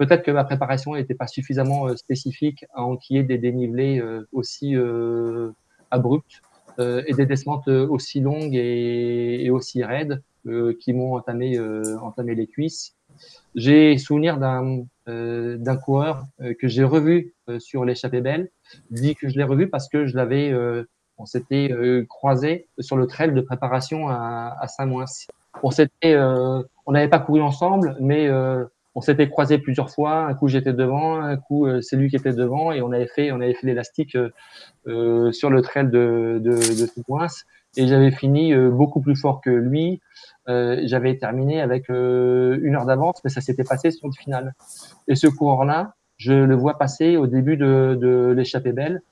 Peut-être 0.00 0.22
que 0.22 0.30
ma 0.30 0.44
préparation 0.44 0.94
n'était 0.94 1.12
pas 1.12 1.26
suffisamment 1.26 1.88
euh, 1.88 1.94
spécifique 1.94 2.64
à 2.72 2.82
enquiller 2.82 3.22
des 3.22 3.36
dénivelés 3.36 4.00
euh, 4.00 4.26
aussi 4.32 4.74
euh, 4.74 5.50
abrupts 5.90 6.40
et 6.80 7.12
des 7.14 7.26
descentes 7.26 7.68
aussi 7.68 8.20
longues 8.20 8.54
et, 8.54 9.50
aussi 9.50 9.84
raides 9.84 10.22
qui 10.80 10.92
m'ont 10.92 11.14
entamé, 11.14 11.58
entamé 12.00 12.34
les 12.34 12.46
cuisses. 12.46 12.94
J'ai 13.54 13.98
souvenir 13.98 14.38
d'un 14.38 15.76
coureur 15.76 16.26
que 16.58 16.68
j'ai 16.68 16.84
revu 16.84 17.34
sur 17.58 17.84
l'échappée 17.84 18.20
belle. 18.20 18.50
Je 18.90 19.02
dis 19.02 19.14
que 19.14 19.28
je 19.28 19.36
l'ai 19.36 19.44
revu 19.44 19.68
parce 19.68 19.88
que 19.88 20.06
je 20.06 20.16
l'avais, 20.16 20.54
on 21.18 21.26
s'était 21.26 21.74
croisé 22.08 22.68
sur 22.78 22.96
le 22.96 23.06
trail 23.06 23.32
de 23.32 23.40
préparation 23.40 24.08
à, 24.08 24.66
Saint-Moins. 24.68 25.06
On 25.62 26.92
n'avait 26.92 27.08
pas 27.08 27.18
couru 27.18 27.42
ensemble, 27.42 27.96
mais 28.00 28.28
on 28.94 29.00
s'était 29.00 29.28
croisé 29.28 29.58
plusieurs 29.58 29.90
fois. 29.90 30.26
Un 30.26 30.34
coup 30.34 30.48
j'étais 30.48 30.72
devant, 30.72 31.20
un 31.20 31.36
coup 31.36 31.66
euh, 31.66 31.80
c'est 31.80 31.96
lui 31.96 32.08
qui 32.08 32.16
était 32.16 32.32
devant, 32.32 32.72
et 32.72 32.82
on 32.82 32.92
avait 32.92 33.06
fait, 33.06 33.32
on 33.32 33.40
avait 33.40 33.54
fait 33.54 33.66
l'élastique 33.66 34.16
euh, 34.16 34.30
euh, 34.88 35.32
sur 35.32 35.50
le 35.50 35.62
trail 35.62 35.88
de 35.90 36.40
de, 36.42 36.50
de 36.50 36.90
et 37.76 37.86
j'avais 37.86 38.10
fini 38.10 38.52
beaucoup 38.52 39.00
plus 39.00 39.14
fort 39.14 39.40
que 39.40 39.50
lui. 39.50 40.00
j'avais 40.48 41.16
terminé 41.18 41.60
avec 41.60 41.88
une 41.88 42.74
heure 42.74 42.84
d'avance, 42.84 43.20
mais 43.22 43.30
ça 43.30 43.40
s'était 43.40 43.62
passé 43.62 43.92
sur 43.92 44.08
le 44.08 44.12
final. 44.12 44.54
Et 45.06 45.14
ce 45.14 45.28
coureur-là, 45.28 45.94
je 46.16 46.32
le 46.32 46.56
vois 46.56 46.78
passer 46.78 47.16
au 47.16 47.28
début 47.28 47.56
de, 47.56 47.96
de 48.00 48.34
l'échappée 48.36 48.72
belle. 48.72 49.02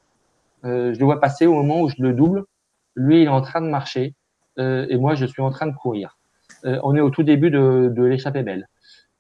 je 0.65 0.99
le 0.99 1.05
vois 1.05 1.21
passer 1.21 1.47
au 1.47 1.55
moment 1.55 1.83
où 1.83 1.89
je 1.89 1.97
le 2.01 2.13
double. 2.13 2.47
Lui, 2.97 3.23
il 3.23 3.25
est 3.27 3.29
en 3.29 3.43
train 3.43 3.61
de 3.61 3.69
marcher, 3.69 4.15
et 4.59 4.97
moi, 4.97 5.15
je 5.15 5.27
suis 5.27 5.41
en 5.41 5.51
train 5.51 5.69
de 5.69 5.77
courir. 5.77 6.19
on 6.65 6.97
est 6.97 7.01
au 7.01 7.11
tout 7.11 7.23
début 7.23 7.53
de, 7.53 7.93
de 7.95 8.03
l'échappée 8.03 8.43
belle 8.43 8.67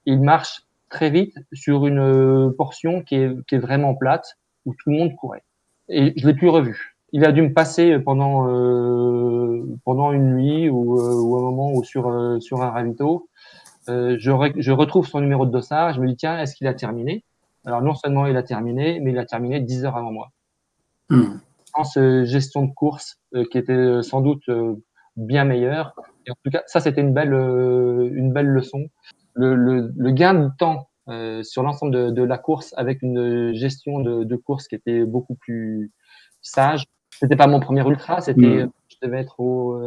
il 0.09 0.21
marche 0.23 0.63
très 0.89 1.11
vite 1.11 1.37
sur 1.53 1.87
une 1.87 1.99
euh, 1.99 2.51
portion 2.51 3.03
qui 3.03 3.17
est, 3.17 3.47
qui 3.47 3.57
est 3.57 3.59
vraiment 3.59 3.95
plate, 3.95 4.39
où 4.65 4.73
tout 4.73 4.91
le 4.91 4.97
monde 4.97 5.15
courait. 5.17 5.45
Et 5.91 6.15
je 6.17 6.27
l'ai 6.27 6.35
plus 6.35 6.49
revu. 6.49 6.97
Il 7.13 7.25
a 7.25 7.33
dû 7.33 7.43
me 7.43 7.53
passer 7.53 7.99
pendant 7.99 8.49
euh, 8.49 9.65
pendant 9.85 10.13
une 10.13 10.35
nuit 10.35 10.69
ou, 10.69 10.99
euh, 10.99 11.15
ou 11.15 11.37
un 11.37 11.43
moment 11.43 11.73
ou 11.73 11.85
sur 11.85 12.09
euh, 12.09 12.41
sur 12.41 12.63
un 12.63 12.71
ravito. 12.71 13.29
Je, 13.87 14.53
je 14.57 14.73
retrouve 14.73 15.07
son 15.07 15.21
numéro 15.21 15.47
de 15.47 15.51
dossard. 15.51 15.95
Je 15.95 16.01
me 16.03 16.07
dis 16.07 16.17
tiens, 16.17 16.39
est-ce 16.39 16.55
qu'il 16.55 16.67
a 16.67 16.75
terminé? 16.75 17.25
Alors 17.65 17.81
non 17.81 17.95
seulement 17.95 18.27
il 18.27 18.37
a 18.37 18.43
terminé, 18.43 19.01
mais 19.01 19.13
il 19.13 19.19
a 19.19 19.25
terminé 19.25 19.61
dix 19.61 19.87
heures 19.87 19.97
avant 19.97 20.13
moi. 20.13 20.31
Hmm. 21.09 21.39
gestion 22.25 22.67
de 22.67 22.73
course 22.73 23.19
qui 23.51 23.57
était 23.57 24.03
sans 24.03 24.21
doute 24.21 24.45
bien 25.17 25.45
meilleure. 25.45 25.95
Et 26.27 26.31
en 26.31 26.35
tout 26.45 26.51
cas, 26.51 26.63
ça, 26.67 26.81
c'était 26.81 27.01
une 27.01 27.15
belle, 27.15 27.33
une 27.33 28.31
belle 28.31 28.49
leçon. 28.49 28.91
Le, 29.39 29.55
le, 29.55 29.93
le 29.97 30.11
gain 30.11 30.35
de 30.35 30.51
temps 30.59 30.91
sur 31.43 31.63
l'ensemble 31.63 31.93
de, 31.93 32.11
de, 32.11 32.23
la 32.23 32.37
course 32.37 32.75
avec 32.77 33.01
une 33.01 33.55
gestion 33.55 34.01
de, 34.01 34.25
de, 34.25 34.37
course 34.37 34.69
qui 34.69 34.75
était 34.75 35.05
beaucoup 35.05 35.37
plus 35.37 35.91
sage. 36.43 36.85
C'était 37.19 37.37
pas 37.37 37.47
mon 37.47 37.61
premier 37.61 37.87
ultra, 37.87 38.21
c'était, 38.21 38.67
je 38.89 38.97
devais 39.01 39.21
être 39.21 39.41
au, 39.41 39.79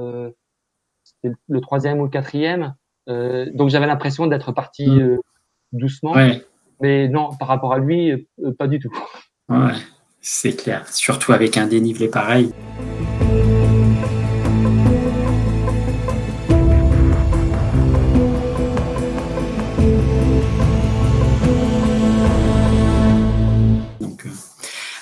le 1.47 1.61
troisième 1.61 1.99
ou 1.99 2.03
le 2.03 2.09
quatrième. 2.09 2.75
Euh, 3.09 3.47
donc 3.53 3.69
j'avais 3.69 3.87
l'impression 3.87 4.27
d'être 4.27 4.51
parti 4.51 4.87
mm. 4.87 4.99
euh, 4.99 5.17
doucement. 5.71 6.13
Mais 6.81 7.07
non, 7.07 7.29
par 7.37 7.47
rapport 7.47 7.73
à 7.73 7.77
lui, 7.77 8.11
euh, 8.11 8.51
pas 8.57 8.67
du 8.67 8.79
tout. 8.79 8.91
Ouais, 9.49 9.73
c'est 10.19 10.55
clair. 10.55 10.87
Surtout 10.87 11.31
avec 11.31 11.57
un 11.57 11.67
dénivelé 11.67 12.07
pareil. 12.07 12.51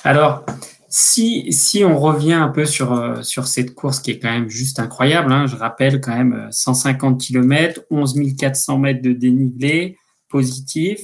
Alors, 0.10 0.44
si, 0.88 1.54
si 1.54 1.86
on 1.86 2.00
revient 2.00 2.34
un 2.34 2.48
peu 2.48 2.66
sur, 2.66 2.94
euh, 2.94 3.22
sur 3.22 3.46
cette 3.46 3.76
course 3.76 4.00
qui 4.00 4.10
est 4.10 4.18
quand 4.18 4.32
même 4.32 4.50
juste 4.50 4.80
incroyable, 4.80 5.32
hein, 5.32 5.46
je 5.46 5.56
rappelle 5.56 6.02
quand 6.02 6.16
même 6.16 6.48
150 6.50 7.22
km, 7.22 7.82
11 7.92 8.16
400 8.36 8.80
mètres 8.80 9.04
de 9.04 9.14
dénivelé 9.14 10.00
positif, 10.28 11.00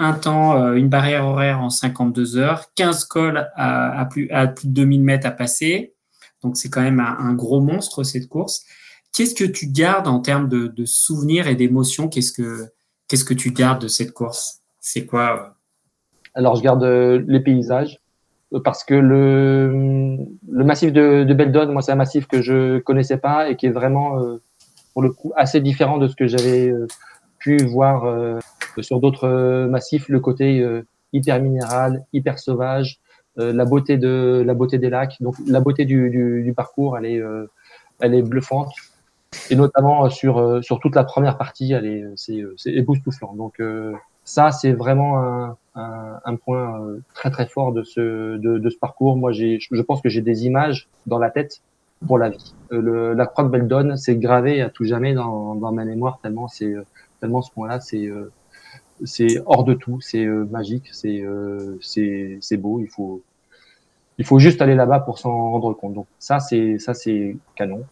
un 0.00 0.14
temps, 0.14 0.60
euh, 0.60 0.74
une 0.74 0.88
barrière 0.88 1.26
horaire 1.26 1.60
en 1.60 1.70
52 1.70 2.38
heures, 2.38 2.64
15 2.74 3.04
cols 3.04 3.48
à, 3.54 4.04
plus, 4.10 4.28
à 4.32 4.48
plus 4.48 4.66
de 4.66 4.72
2000 4.72 5.04
mètres 5.04 5.28
à 5.28 5.30
passer. 5.30 5.94
Donc 6.42 6.56
c'est 6.56 6.70
quand 6.70 6.82
même 6.82 6.98
un, 6.98 7.32
gros 7.34 7.60
monstre 7.60 8.02
cette 8.02 8.26
course. 8.26 8.64
Qu'est-ce 9.12 9.36
que 9.36 9.44
tu 9.44 9.68
gardes 9.68 10.08
en 10.08 10.18
termes 10.18 10.48
de, 10.48 10.66
de 10.66 10.84
souvenirs 10.86 11.46
et 11.46 11.54
d'émotions? 11.54 12.08
Qu'est-ce 12.08 12.32
que 12.32 12.66
qu'est-ce 13.06 13.24
que 13.24 13.34
tu 13.34 13.52
gardes 13.52 13.82
de 13.82 13.86
cette 13.86 14.10
course? 14.10 14.62
C'est 14.80 15.06
quoi 15.06 15.36
euh? 15.36 15.50
Alors 16.34 16.56
je 16.56 16.62
garde 16.62 16.82
les 16.82 17.40
paysages 17.40 17.99
parce 18.64 18.82
que 18.84 18.94
le, 18.94 20.16
le 20.50 20.64
massif 20.64 20.92
de, 20.92 21.24
de 21.24 21.34
Beldon, 21.34 21.72
moi, 21.72 21.82
c'est 21.82 21.92
un 21.92 21.96
massif 21.96 22.26
que 22.26 22.42
je 22.42 22.78
connaissais 22.80 23.18
pas 23.18 23.48
et 23.48 23.56
qui 23.56 23.66
est 23.66 23.70
vraiment, 23.70 24.20
euh, 24.20 24.42
pour 24.92 25.02
le 25.02 25.10
coup, 25.12 25.32
assez 25.36 25.60
différent 25.60 25.98
de 25.98 26.08
ce 26.08 26.16
que 26.16 26.26
j'avais 26.26 26.68
euh, 26.68 26.86
pu 27.38 27.58
voir 27.64 28.04
euh, 28.04 28.38
sur 28.80 28.98
d'autres 29.00 29.66
massifs. 29.66 30.08
Le 30.08 30.20
côté 30.20 30.66
hyper 31.12 31.40
minéral, 31.40 32.04
hyper 32.12 32.38
sauvage, 32.38 33.00
la 33.36 33.64
beauté 33.64 33.96
de 33.98 34.42
la 34.44 34.54
beauté 34.54 34.78
des 34.78 34.90
lacs. 34.90 35.16
Donc, 35.20 35.36
la 35.46 35.60
beauté 35.60 35.84
du, 35.84 36.10
du, 36.10 36.42
du 36.42 36.52
parcours, 36.52 36.98
elle 36.98 37.06
est, 37.06 37.22
elle 38.00 38.14
est 38.14 38.22
bluffante. 38.22 38.72
Et 39.48 39.54
notamment 39.54 40.10
sur 40.10 40.62
sur 40.62 40.80
toute 40.80 40.96
la 40.96 41.04
première 41.04 41.38
partie, 41.38 41.72
elle 41.72 41.86
est 41.86 42.04
c'est 42.16 42.72
époustouflant. 42.72 43.34
Donc 43.34 43.62
ça, 44.30 44.52
c'est 44.52 44.72
vraiment 44.72 45.18
un, 45.18 45.56
un, 45.74 46.20
un, 46.24 46.36
point 46.36 46.80
euh, 46.80 47.00
très 47.14 47.30
très 47.30 47.46
fort 47.46 47.72
de 47.72 47.82
ce, 47.82 48.36
de, 48.36 48.58
de 48.58 48.70
ce 48.70 48.78
parcours. 48.78 49.16
Moi, 49.16 49.32
je 49.32 49.82
pense 49.82 50.00
que 50.00 50.08
j'ai 50.08 50.20
des 50.20 50.46
images 50.46 50.88
dans 51.06 51.18
la 51.18 51.30
tête 51.30 51.62
pour 52.06 52.16
la 52.16 52.30
vie. 52.30 52.54
Euh, 52.72 52.80
le, 52.80 53.12
la 53.14 53.26
croix 53.26 53.44
de 53.44 53.48
Beldon, 53.48 53.96
c'est 53.96 54.16
gravé 54.16 54.62
à 54.62 54.70
tout 54.70 54.84
jamais 54.84 55.14
dans, 55.14 55.56
dans 55.56 55.72
ma 55.72 55.84
mémoire 55.84 56.20
tellement 56.22 56.48
c'est 56.48 56.74
tellement 57.20 57.42
ce 57.42 57.50
point-là, 57.52 57.80
c'est 57.80 58.08
c'est 59.04 59.40
hors 59.46 59.64
de 59.64 59.74
tout, 59.74 60.00
c'est 60.00 60.24
magique, 60.26 60.88
c'est 60.92 61.24
c'est 61.80 62.38
c'est 62.40 62.56
beau. 62.56 62.80
Il 62.80 62.88
faut 62.88 63.22
il 64.18 64.24
faut 64.24 64.38
juste 64.38 64.62
aller 64.62 64.74
là-bas 64.74 65.00
pour 65.00 65.18
s'en 65.18 65.50
rendre 65.50 65.72
compte. 65.72 65.94
Donc 65.94 66.06
ça, 66.18 66.38
c'est 66.38 66.78
ça, 66.78 66.94
c'est 66.94 67.36
canon. 67.56 67.84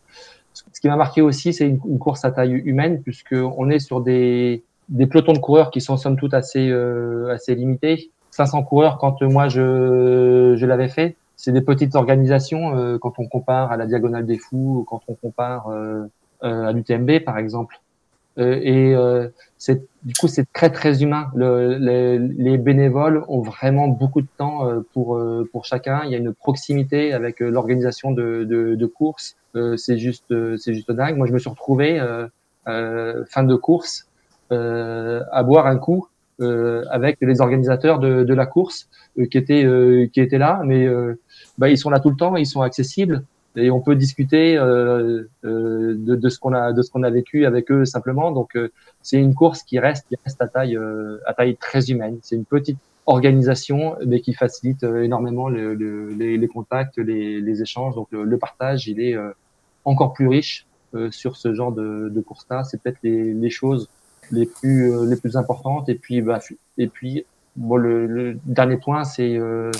Ce 0.52 0.80
qui 0.80 0.88
m'a 0.88 0.96
marqué 0.96 1.22
aussi, 1.22 1.52
c'est 1.52 1.66
une, 1.66 1.80
une, 1.86 1.98
course 1.98 2.24
à 2.24 2.30
taille 2.30 2.52
humaine, 2.52 3.02
puisque 3.02 3.32
on 3.34 3.70
est 3.70 3.78
sur 3.78 4.00
des 4.00 4.64
des 4.88 5.06
pelotons 5.06 5.32
de 5.32 5.38
coureurs 5.38 5.70
qui 5.70 5.80
sont 5.80 5.96
somme 5.96 6.16
toute 6.16 6.34
assez 6.34 6.68
euh, 6.70 7.32
assez 7.32 7.54
limités. 7.54 8.10
500 8.30 8.62
coureurs 8.62 8.98
quand 8.98 9.22
moi 9.22 9.48
je 9.48 10.54
je 10.56 10.66
l'avais 10.66 10.88
fait, 10.88 11.16
c'est 11.36 11.52
des 11.52 11.62
petites 11.62 11.94
organisations 11.94 12.76
euh, 12.76 12.98
quand 12.98 13.18
on 13.18 13.26
compare 13.26 13.72
à 13.72 13.76
la 13.76 13.86
Diagonale 13.86 14.26
des 14.26 14.38
Fous, 14.38 14.84
quand 14.88 15.00
on 15.08 15.14
compare 15.14 15.68
euh, 15.68 16.06
à 16.42 16.72
l'UTMB 16.72 17.20
par 17.24 17.38
exemple. 17.38 17.80
et 18.38 18.94
c'est 19.56 19.82
du 20.04 20.14
coup 20.14 20.28
c'est 20.28 20.46
très 20.52 20.70
très 20.70 21.02
humain. 21.02 21.26
Le, 21.34 21.76
les, 21.76 22.18
les, 22.18 22.56
bénévoles 22.56 23.24
ont 23.26 23.40
vraiment 23.40 23.88
beaucoup 23.88 24.20
de 24.22 24.28
temps 24.36 24.64
pour 24.92 25.20
pour 25.50 25.64
chacun. 25.64 26.02
Il 26.04 26.12
y 26.12 26.14
a 26.14 26.18
une 26.18 26.32
proximité 26.32 27.12
avec 27.12 27.40
l'organisation 27.40 28.12
de, 28.12 28.44
de, 28.44 28.76
de 28.76 29.76
c'est 29.76 29.98
juste 29.98 30.32
c'est 30.56 30.72
juste 30.72 30.92
dingue. 30.92 31.16
Moi 31.16 31.26
je 31.26 31.32
me 31.32 31.38
suis 31.40 31.50
retrouvé 31.50 32.00
fin 32.64 33.42
de 33.42 33.56
course 33.56 34.07
euh, 34.07 34.07
à 34.50 35.42
boire 35.42 35.66
un 35.66 35.76
coup 35.76 36.08
euh, 36.40 36.84
avec 36.90 37.18
les 37.20 37.40
organisateurs 37.40 37.98
de, 37.98 38.22
de 38.22 38.34
la 38.34 38.46
course 38.46 38.88
euh, 39.18 39.26
qui 39.26 39.38
étaient 39.38 39.66
qui 40.12 40.20
étaient 40.20 40.38
là, 40.38 40.62
mais 40.64 40.88
bah, 41.58 41.68
ils 41.68 41.78
sont 41.78 41.90
là 41.90 41.98
tout 41.98 42.10
le 42.10 42.16
temps, 42.16 42.36
ils 42.36 42.46
sont 42.46 42.62
accessibles 42.62 43.24
et 43.56 43.70
on 43.70 43.80
peut 43.80 43.96
discuter 43.96 44.56
euh, 44.56 45.24
euh, 45.44 45.94
de, 45.98 46.14
de, 46.14 46.28
ce 46.28 46.38
qu'on 46.38 46.52
a 46.52 46.72
de 46.72 46.82
ce 46.82 46.90
qu'on 46.90 47.02
a 47.02 47.10
vécu 47.10 47.44
avec 47.44 47.70
eux 47.70 47.84
simplement. 47.84 48.30
Donc 48.30 48.56
euh, 48.56 48.70
c'est 49.02 49.18
une 49.18 49.34
course 49.34 49.62
qui 49.62 49.78
reste 49.78 50.06
qui 50.08 50.16
reste 50.24 50.40
à 50.40 50.46
taille 50.48 50.78
à 51.26 51.34
taille 51.34 51.56
très 51.56 51.90
humaine. 51.90 52.18
C'est 52.22 52.36
une 52.36 52.44
petite 52.44 52.78
organisation 53.06 53.96
mais 54.06 54.20
qui 54.20 54.34
facilite 54.34 54.82
énormément 54.82 55.48
le, 55.48 55.74
le, 55.74 56.10
les, 56.10 56.36
les, 56.36 56.48
contacts, 56.48 56.98
les, 56.98 57.40
les, 57.40 57.62
échanges. 57.62 57.94
Donc 57.94 58.08
le, 58.10 58.22
le 58.22 58.38
partage 58.38 58.86
il 58.86 59.00
est 59.00 59.16
encore 59.84 60.12
plus 60.12 60.28
riche 60.28 60.66
sur 61.10 61.36
ce 61.36 61.52
genre 61.54 61.72
de, 61.72 62.10
de 62.10 62.20
course-là. 62.20 62.64
C'est 62.64 62.80
peut-être 62.80 62.98
les, 63.02 63.32
les 63.32 63.50
choses 63.50 63.88
les 64.30 64.46
plus 64.46 64.92
euh, 64.92 65.06
les 65.06 65.16
plus 65.16 65.36
importantes. 65.36 65.88
Et 65.88 65.94
puis 65.94 66.22
bah, 66.22 66.40
et 66.76 66.88
puis 66.88 67.24
bon, 67.56 67.76
le, 67.76 68.38
dernier 68.44 68.76
point, 68.76 69.04
c'est 69.04 69.36
euh, 69.36 69.70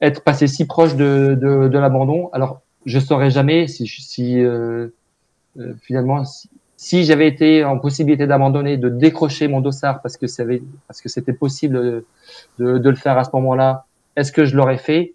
être 0.00 0.22
passé 0.22 0.46
si 0.46 0.66
proche 0.66 0.96
de, 0.96 1.38
de, 1.40 1.78
l'abandon. 1.78 2.30
Alors 2.32 2.60
je 2.86 2.98
saurais 2.98 3.30
jamais 3.30 3.66
si, 3.66 3.86
si 3.86 4.42
euh, 4.42 4.88
finalement 5.82 6.22
si, 6.76 7.04
j'avais 7.04 7.28
été 7.28 7.64
en 7.64 7.78
possibilité 7.78 8.26
d'abandonner, 8.26 8.76
de 8.76 8.88
décrocher 8.88 9.48
mon 9.48 9.60
dossard 9.60 10.02
parce 10.02 10.16
que 10.16 10.26
c'était 10.26 11.32
possible 11.32 12.04
de, 12.58 12.78
de, 12.78 12.90
le 12.90 12.96
faire 12.96 13.16
à 13.16 13.24
ce 13.24 13.30
moment-là, 13.34 13.86
est-ce 14.16 14.32
que 14.32 14.44
je 14.44 14.56
l'aurais 14.56 14.76
fait? 14.76 15.14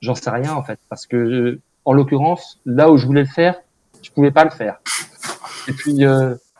J'en 0.00 0.14
sais 0.14 0.30
rien 0.30 0.54
en 0.54 0.64
fait, 0.64 0.80
parce 0.88 1.06
que 1.06 1.60
en 1.84 1.92
l'occurrence, 1.92 2.58
là 2.66 2.90
où 2.90 2.96
je 2.96 3.06
voulais 3.06 3.22
le 3.22 3.28
faire, 3.28 3.54
je 4.02 4.10
pouvais 4.10 4.30
pas 4.30 4.44
le 4.44 4.50
faire. 4.50 4.80
Et 5.68 5.72
puis 5.72 6.04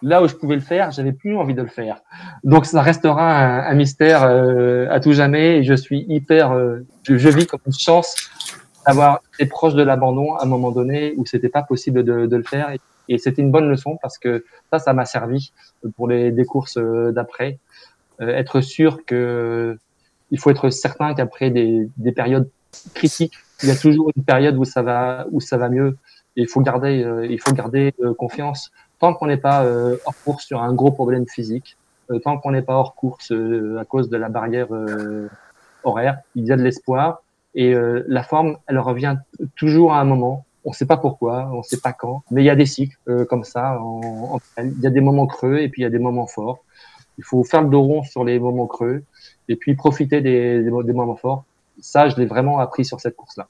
là 0.03 0.23
où 0.23 0.29
je 0.29 0.35
pouvais 0.35 0.55
le 0.55 0.61
faire, 0.61 0.91
j'avais 0.91 1.13
plus 1.13 1.37
envie 1.37 1.55
de 1.55 1.63
le 1.63 1.69
faire. 1.69 2.01
Donc 2.45 2.67
ça 2.67 2.83
restera 2.83 3.39
un, 3.39 3.71
un 3.71 3.75
mystère 3.75 4.23
euh, 4.25 4.87
à 4.91 5.01
tout 5.01 5.13
jamais. 5.13 5.63
Je 5.63 5.75
suis 5.75 6.05
hyper, 6.09 6.53
euh, 6.53 6.81
je, 7.03 7.29
vis 7.29 7.47
comme 7.47 7.61
une 7.67 7.73
chance 7.73 8.31
d'avoir 8.87 9.21
été 9.39 9.49
proche 9.49 9.75
de 9.75 9.83
l'abandon 9.83 10.35
à 10.35 10.45
un 10.45 10.47
moment 10.47 10.71
donné 10.71 11.15
où 11.17 11.27
c'était 11.27 11.49
pas 11.49 11.63
possible 11.63 12.03
de, 12.03 12.27
de, 12.27 12.37
le 12.37 12.43
faire. 12.43 12.71
Et, 12.71 12.81
et 13.09 13.19
c'était 13.19 13.43
une 13.43 13.51
bonne 13.51 13.69
leçon 13.69 13.99
parce 14.01 14.19
que 14.19 14.45
ça, 14.71 14.79
ça 14.79 14.93
m'a 14.93 15.05
servi 15.05 15.53
pour 15.97 16.09
les 16.09 16.31
des 16.31 16.45
courses 16.45 16.79
euh, 16.79 17.13
d'après. 17.13 17.59
être 18.21 18.61
sûr 18.61 19.05
que 19.05 19.77
il 20.31 20.39
faut 20.39 20.51
être 20.51 20.71
certain 20.71 21.15
qu'après 21.15 21.51
des, 21.51 21.89
des 21.97 22.13
périodes 22.13 22.49
critiques, 22.95 23.35
il 23.63 23.69
y 23.69 23.73
a 23.73 23.77
toujours 23.77 24.13
une 24.15 24.23
période 24.23 24.57
où 24.57 24.65
ça 24.65 24.81
va 24.81 25.27
où 25.31 25.41
ça 25.41 25.57
va 25.57 25.69
mieux. 25.69 25.99
Et 26.37 26.43
il 26.43 26.49
faut 26.49 26.61
garder, 26.61 27.05
il 27.29 27.41
faut 27.41 27.53
garder 27.53 27.93
confiance 28.17 28.71
tant 29.01 29.15
qu'on 29.15 29.27
n'est 29.27 29.39
pas 29.39 29.65
euh, 29.65 29.97
hors 30.05 30.15
course 30.25 30.45
sur 30.45 30.63
un 30.63 30.73
gros 30.73 30.93
problème 30.93 31.27
physique, 31.27 31.77
euh, 32.11 32.21
tant 32.21 32.39
qu'on 32.39 32.53
n'est 32.53 32.63
pas 32.63 32.75
hors 32.75 32.95
course 32.95 33.33
euh, 33.33 33.79
à 33.81 33.85
cause 33.85 34.09
de 34.09 34.17
la 34.17 34.29
barrière 34.29 34.69
horaire, 35.83 36.19
il 36.37 36.47
y 36.47 36.53
a 36.53 36.57
de 36.57 36.63
l'espoir. 36.63 37.23
Et 37.57 37.75
la 37.75 38.23
forme, 38.23 38.59
elle 38.69 38.79
revient 38.79 39.17
toujours 39.57 39.93
à 39.93 40.01
un 40.01 40.05
moment. 40.05 40.45
On 40.65 40.71
ne 40.71 40.75
sait 40.75 40.87
pas 40.87 40.99
pourquoi, 40.99 41.51
on 41.53 41.59
ne 41.59 41.63
sait 41.63 41.81
pas 41.81 41.93
quand, 41.93 42.23
mais 42.31 42.43
il 42.43 42.45
y 42.45 42.51
a 42.51 42.55
des 42.55 42.67
cycles 42.67 42.97
comme 43.29 43.43
ça. 43.43 43.77
Il 44.59 44.81
y 44.81 44.87
a 44.87 44.91
des 44.91 45.01
moments 45.01 45.27
creux 45.27 45.59
et 45.59 45.69
puis 45.69 45.83
il 45.83 45.85
y 45.85 45.87
a 45.87 45.91
des 45.91 45.99
moments 45.99 46.29
forts. 46.29 46.61
Il 47.19 47.25
faut 47.25 47.43
faire 47.43 47.63
le 47.63 47.69
dos 47.69 47.83
rond 47.83 48.05
sur 48.05 48.23
les 48.23 48.39
moments 48.39 48.69
creux 48.69 49.03
et 49.49 49.57
puis 49.57 49.75
profiter 49.75 50.21
des, 50.21 50.63
des, 50.63 50.71
des 50.71 50.93
moments 50.93 51.17
forts. 51.17 51.45
Ça, 51.81 52.09
je 52.09 52.17
l'ai 52.19 52.27
vraiment 52.27 52.61
appris 52.61 52.85
sur 52.85 53.01
cette 53.01 53.17
course-là. 53.17 53.49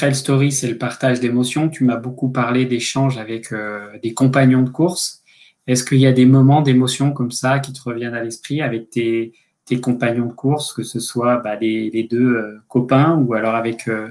Trail 0.00 0.14
Story, 0.14 0.50
c'est 0.50 0.66
le 0.66 0.78
partage 0.78 1.20
d'émotions. 1.20 1.68
Tu 1.68 1.84
m'as 1.84 1.96
beaucoup 1.96 2.30
parlé 2.30 2.64
d'échanges 2.64 3.18
avec 3.18 3.52
euh, 3.52 3.98
des 4.02 4.14
compagnons 4.14 4.62
de 4.62 4.70
course. 4.70 5.22
Est-ce 5.66 5.84
qu'il 5.84 5.98
y 5.98 6.06
a 6.06 6.12
des 6.12 6.24
moments 6.24 6.62
d'émotion 6.62 7.12
comme 7.12 7.30
ça 7.30 7.58
qui 7.58 7.74
te 7.74 7.82
reviennent 7.82 8.14
à 8.14 8.24
l'esprit 8.24 8.62
avec 8.62 8.88
tes, 8.88 9.34
compagnons 9.82 10.24
de 10.24 10.32
course, 10.32 10.72
que 10.72 10.84
ce 10.84 11.00
soit 11.00 11.36
bah, 11.40 11.56
les, 11.56 11.90
les, 11.90 12.04
deux 12.04 12.34
euh, 12.34 12.62
copains 12.66 13.14
ou 13.18 13.34
alors 13.34 13.54
avec 13.54 13.88
euh 13.88 14.08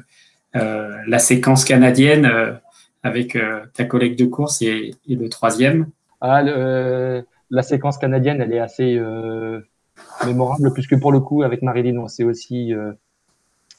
la 0.54 1.18
séquence 1.18 1.66
canadienne 1.66 2.32
avec 3.02 3.38
ta 3.74 3.86
collègue 3.86 4.16
de 4.16 4.26
course 4.26 4.62
et, 4.62 4.92
le 5.08 5.28
troisième? 5.28 5.90
Ah, 6.22 6.44
La 6.44 7.64
séquence 7.64 7.98
canadienne, 7.98 8.42
elle 8.42 8.54
est 8.54 8.60
assez 8.60 9.02
mémorable, 10.24 10.72
puisque 10.74 11.00
pour 11.00 11.12
le 11.12 11.20
coup, 11.20 11.42
avec 11.42 11.64
Marilyn, 11.64 11.98
on 11.98 12.08
s'est 12.08 12.26
aussi. 12.26 12.74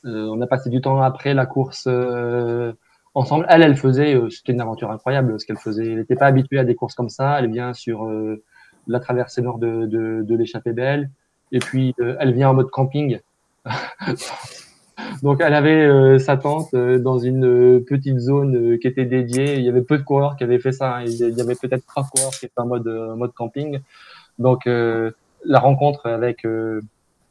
On 0.05 0.41
a 0.41 0.47
passé 0.47 0.71
du 0.71 0.81
temps 0.81 1.01
après 1.03 1.35
la 1.35 1.47
course 1.47 1.89
ensemble. 3.15 3.47
Elle, 3.49 3.63
elle 3.63 3.77
faisait, 3.77 4.21
c'était 4.31 4.53
une 4.53 4.61
aventure 4.61 4.91
incroyable 4.91 5.39
ce 5.39 5.47
qu'elle 5.47 5.59
faisait. 5.59 5.87
Elle 5.87 5.99
n'était 5.99 6.17
pas 6.17 6.27
habituée 6.27 6.59
à 6.59 6.65
des 6.65 6.75
courses 6.75 6.95
comme 6.95 7.09
ça. 7.11 7.39
Elle 7.39 7.51
vient 7.51 7.73
sur 7.75 8.11
la 8.87 9.01
traversée 9.01 9.43
nord 9.43 9.59
de, 9.59 9.87
de, 9.87 10.23
de 10.23 10.35
l'échappée 10.37 10.73
belle. 10.73 11.11
Et 11.53 11.59
puis, 11.59 11.95
elle 11.99 12.33
vient 12.33 12.51
en 12.51 12.55
mode 12.55 12.71
camping. 12.71 13.19
Donc, 15.23 15.41
elle 15.41 15.55
avait 15.55 15.87
euh, 15.87 16.19
sa 16.19 16.37
tente 16.37 16.73
euh, 16.75 16.99
dans 16.99 17.19
une 17.19 17.45
euh, 17.45 17.85
petite 17.87 18.19
zone 18.19 18.79
qui 18.79 18.87
était 18.87 19.05
dédiée. 19.05 19.57
Il 19.57 19.65
y 19.65 19.69
avait 19.69 19.83
peu 19.83 19.99
de 19.99 20.03
coureurs 20.03 20.37
qui 20.37 20.45
avaient 20.45 20.59
fait 20.59 20.73
ça. 20.73 20.97
Hein. 20.97 21.05
Il 21.05 21.17
y 21.17 21.41
avait 21.41 21.55
peut-être 21.55 21.85
trois 21.87 22.05
coureurs 22.05 22.33
qui 22.33 22.47
étaient 22.47 22.59
en 22.59 22.67
mode, 22.67 22.87
mode 23.17 23.33
camping. 23.33 23.81
Donc, 24.39 24.67
la 24.67 25.59
rencontre 25.59 26.07
avec 26.07 26.47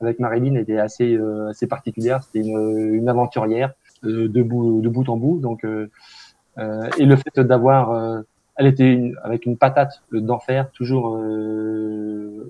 avec 0.01 0.19
Marilyn 0.19 0.55
était 0.55 0.77
assez 0.77 1.17
assez 1.49 1.67
particulière. 1.67 2.23
C'était 2.23 2.47
une, 2.47 2.93
une 2.93 3.09
aventurière 3.09 3.73
de 4.03 4.41
bout 4.41 4.81
de 4.81 4.89
bout 4.89 5.07
en 5.09 5.17
bout. 5.17 5.39
Donc, 5.39 5.63
et 5.65 7.05
le 7.05 7.15
fait 7.15 7.39
d'avoir 7.39 8.23
elle 8.55 8.67
était 8.67 8.91
une, 8.91 9.15
avec 9.23 9.45
une 9.45 9.57
patate 9.57 10.01
d'enfer, 10.11 10.69
toujours 10.71 11.17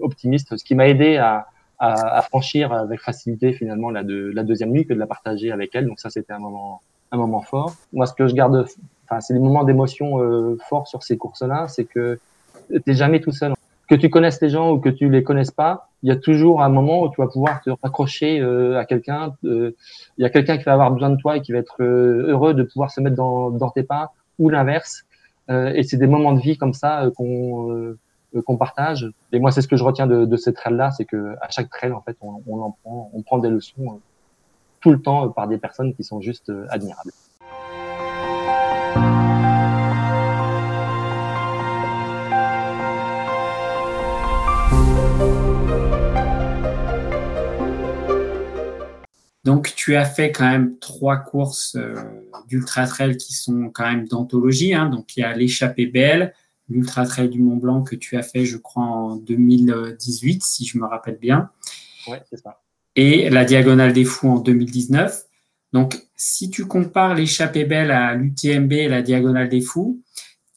optimiste, 0.01 0.57
ce 0.57 0.63
qui 0.63 0.75
m'a 0.75 0.87
aidé 0.87 1.17
à, 1.17 1.47
à, 1.79 2.17
à, 2.17 2.21
franchir 2.21 2.73
avec 2.73 3.01
facilité 3.01 3.53
finalement 3.53 3.89
la, 3.89 4.03
de, 4.03 4.31
la 4.33 4.43
deuxième 4.43 4.71
nuit 4.71 4.85
que 4.85 4.93
de 4.93 4.99
la 4.99 5.07
partager 5.07 5.51
avec 5.51 5.73
elle. 5.75 5.87
Donc 5.87 5.99
ça, 5.99 6.09
c'était 6.09 6.33
un 6.33 6.39
moment, 6.39 6.81
un 7.11 7.17
moment 7.17 7.41
fort. 7.41 7.73
Moi, 7.93 8.05
ce 8.05 8.13
que 8.13 8.27
je 8.27 8.35
garde, 8.35 8.65
enfin, 9.05 9.21
c'est 9.21 9.33
des 9.33 9.39
moments 9.39 9.63
d'émotion 9.63 10.21
euh, 10.21 10.57
forts 10.67 10.87
sur 10.87 11.03
ces 11.03 11.17
courses-là, 11.17 11.67
c'est 11.67 11.85
que 11.85 12.19
t'es 12.85 12.93
jamais 12.93 13.21
tout 13.21 13.31
seul. 13.31 13.53
Que 13.89 13.95
tu 13.95 14.09
connaisses 14.09 14.39
les 14.41 14.49
gens 14.49 14.71
ou 14.71 14.79
que 14.79 14.89
tu 14.89 15.09
les 15.09 15.23
connaisses 15.23 15.51
pas, 15.51 15.89
il 16.03 16.09
y 16.09 16.11
a 16.11 16.15
toujours 16.15 16.61
un 16.61 16.69
moment 16.69 17.03
où 17.03 17.09
tu 17.09 17.19
vas 17.19 17.27
pouvoir 17.27 17.59
te 17.61 17.71
raccrocher 17.81 18.39
euh, 18.39 18.79
à 18.79 18.85
quelqu'un. 18.85 19.33
Euh, 19.43 19.75
il 20.17 20.21
y 20.21 20.25
a 20.25 20.29
quelqu'un 20.29 20.57
qui 20.57 20.63
va 20.63 20.73
avoir 20.73 20.91
besoin 20.91 21.09
de 21.09 21.17
toi 21.17 21.37
et 21.37 21.41
qui 21.41 21.51
va 21.51 21.57
être 21.57 21.81
euh, 21.81 22.27
heureux 22.27 22.53
de 22.53 22.63
pouvoir 22.63 22.91
se 22.91 23.01
mettre 23.01 23.15
dans, 23.15 23.49
dans 23.49 23.71
tes 23.71 23.83
pas, 23.83 24.13
ou 24.37 24.49
l'inverse. 24.49 25.05
et 25.49 25.81
c'est 25.83 25.97
des 25.97 26.07
moments 26.07 26.33
de 26.33 26.39
vie 26.39 26.57
comme 26.57 26.73
ça 26.73 27.09
qu'on 27.15 27.97
euh, 28.35 28.43
qu'on 28.43 28.57
partage. 28.57 29.09
Et 29.31 29.39
moi, 29.39 29.51
c'est 29.51 29.61
ce 29.61 29.67
que 29.67 29.75
je 29.75 29.83
retiens 29.83 30.05
de, 30.05 30.25
de 30.25 30.37
cette 30.37 30.55
trail-là, 30.55 30.91
c'est 30.91 31.05
que 31.05 31.35
à 31.41 31.49
chaque 31.49 31.69
trail, 31.69 31.91
en 31.91 32.01
fait, 32.01 32.15
on, 32.21 32.43
on, 32.45 32.61
en 32.61 32.71
prend, 32.83 33.09
on 33.13 33.21
prend 33.23 33.39
des 33.39 33.49
leçons 33.49 33.73
euh, 33.79 33.99
tout 34.81 34.91
le 34.91 35.01
temps 35.01 35.25
euh, 35.25 35.29
par 35.29 35.47
des 35.47 35.57
personnes 35.57 35.95
qui 35.95 36.03
sont 36.03 36.21
juste 36.21 36.51
admirables. 36.69 37.11
Donc, 49.45 49.73
tu 49.75 49.95
as 49.95 50.05
fait 50.05 50.31
quand 50.31 50.49
même 50.49 50.77
trois 50.79 51.17
courses 51.17 51.77
d'ultra 52.47 52.85
trail 52.85 53.17
qui 53.17 53.33
sont 53.33 53.69
quand 53.69 53.89
même 53.89 54.07
d'anthologie. 54.07 54.73
Hein. 54.73 54.89
Donc, 54.89 55.15
il 55.15 55.21
y 55.21 55.23
a 55.23 55.35
l'échappée 55.35 55.85
belle, 55.85 56.33
l'Ultra 56.69 57.05
Trail 57.05 57.29
du 57.29 57.41
Mont 57.41 57.57
Blanc 57.57 57.83
que 57.83 57.95
tu 57.95 58.17
as 58.17 58.23
fait, 58.23 58.45
je 58.45 58.57
crois, 58.57 58.83
en 58.83 59.15
2018, 59.15 60.43
si 60.43 60.65
je 60.65 60.77
me 60.77 60.85
rappelle 60.85 61.17
bien. 61.17 61.49
Ouais, 62.07 62.21
c'est 62.29 62.37
ça. 62.37 62.61
Et 62.95 63.29
la 63.29 63.45
Diagonale 63.45 63.93
des 63.93 64.05
Fous 64.05 64.29
en 64.29 64.39
2019. 64.39 65.25
Donc, 65.71 65.97
si 66.15 66.49
tu 66.49 66.65
compares 66.65 67.15
l'échappée 67.15 67.63
belle 67.63 67.91
à 67.91 68.15
l'UTMB 68.15 68.71
et 68.73 68.87
la 68.87 69.01
Diagonale 69.01 69.49
des 69.49 69.61
Fous, 69.61 70.01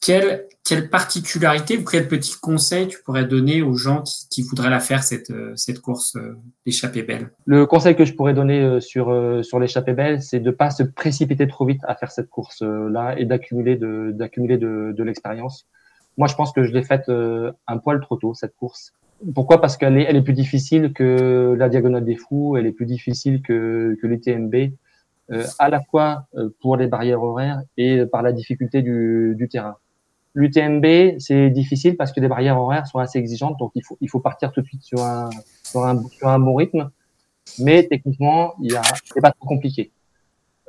quelle, 0.05 0.89
particularité 0.89 1.77
ou 1.77 1.83
quel 1.83 2.07
petit 2.07 2.35
conseil 2.39 2.87
tu 2.87 3.01
pourrais 3.03 3.25
donner 3.25 3.61
aux 3.61 3.75
gens 3.75 4.03
qui, 4.29 4.43
voudraient 4.43 4.69
la 4.69 4.79
faire, 4.79 5.03
cette, 5.03 5.31
cette 5.55 5.79
course 5.79 6.15
euh, 6.15 6.37
l'échappée 6.65 7.03
belle? 7.03 7.29
Le 7.45 7.65
conseil 7.65 7.95
que 7.95 8.05
je 8.05 8.13
pourrais 8.13 8.33
donner 8.33 8.61
euh, 8.61 8.79
sur, 8.79 9.09
euh, 9.09 9.43
sur 9.43 9.59
l'échappée 9.59 9.93
belle, 9.93 10.21
c'est 10.21 10.39
de 10.39 10.49
ne 10.49 10.51
pas 10.51 10.71
se 10.71 10.83
précipiter 10.83 11.47
trop 11.47 11.65
vite 11.65 11.81
à 11.87 11.95
faire 11.95 12.11
cette 12.11 12.29
course-là 12.29 13.15
et 13.17 13.25
d'accumuler 13.25 13.75
de, 13.75 14.11
d'accumuler 14.13 14.57
de, 14.57 15.03
l'expérience. 15.03 15.67
Moi, 16.17 16.27
je 16.27 16.35
pense 16.35 16.51
que 16.51 16.63
je 16.63 16.71
l'ai 16.71 16.83
faite 16.83 17.09
euh, 17.09 17.51
un 17.67 17.77
poil 17.77 17.99
trop 17.99 18.17
tôt, 18.17 18.33
cette 18.33 18.55
course. 18.55 18.93
Pourquoi? 19.33 19.61
Parce 19.61 19.77
qu'elle 19.77 19.97
est, 19.97 20.21
plus 20.21 20.33
difficile 20.33 20.91
que 20.93 21.55
la 21.57 21.69
Diagonale 21.69 22.03
des 22.03 22.17
Fous, 22.17 22.57
elle 22.57 22.65
est 22.65 22.73
plus 22.73 22.85
difficile 22.85 23.41
que, 23.41 23.97
que 24.01 24.07
l'UTMB, 24.07 24.73
euh, 25.31 25.43
à 25.59 25.69
la 25.69 25.81
fois 25.81 26.27
euh, 26.35 26.49
pour 26.61 26.75
les 26.75 26.87
barrières 26.87 27.23
horaires 27.23 27.61
et 27.77 28.05
par 28.05 28.21
la 28.21 28.33
difficulté 28.33 28.81
du 28.81 29.47
terrain. 29.49 29.77
L'UTMB, 30.35 31.19
c'est 31.19 31.49
difficile 31.49 31.95
parce 31.95 32.11
que 32.11 32.19
les 32.19 32.27
barrières 32.27 32.59
horaires 32.59 32.87
sont 32.87 32.99
assez 32.99 33.19
exigeantes, 33.19 33.57
donc 33.59 33.71
il 33.75 33.83
faut, 33.83 33.97
il 34.01 34.09
faut 34.09 34.19
partir 34.19 34.51
tout 34.51 34.61
de 34.61 34.65
suite 34.65 34.83
sur 34.83 35.01
un, 35.01 35.29
sur 35.63 35.85
un, 35.85 36.01
sur 36.09 36.27
un 36.27 36.39
bon 36.39 36.55
rythme. 36.55 36.89
Mais 37.59 37.83
techniquement, 37.83 38.53
il 38.61 38.71
y 38.71 38.75
a, 38.75 38.81
c'est 39.03 39.21
pas 39.21 39.31
trop 39.31 39.45
compliqué. 39.45 39.91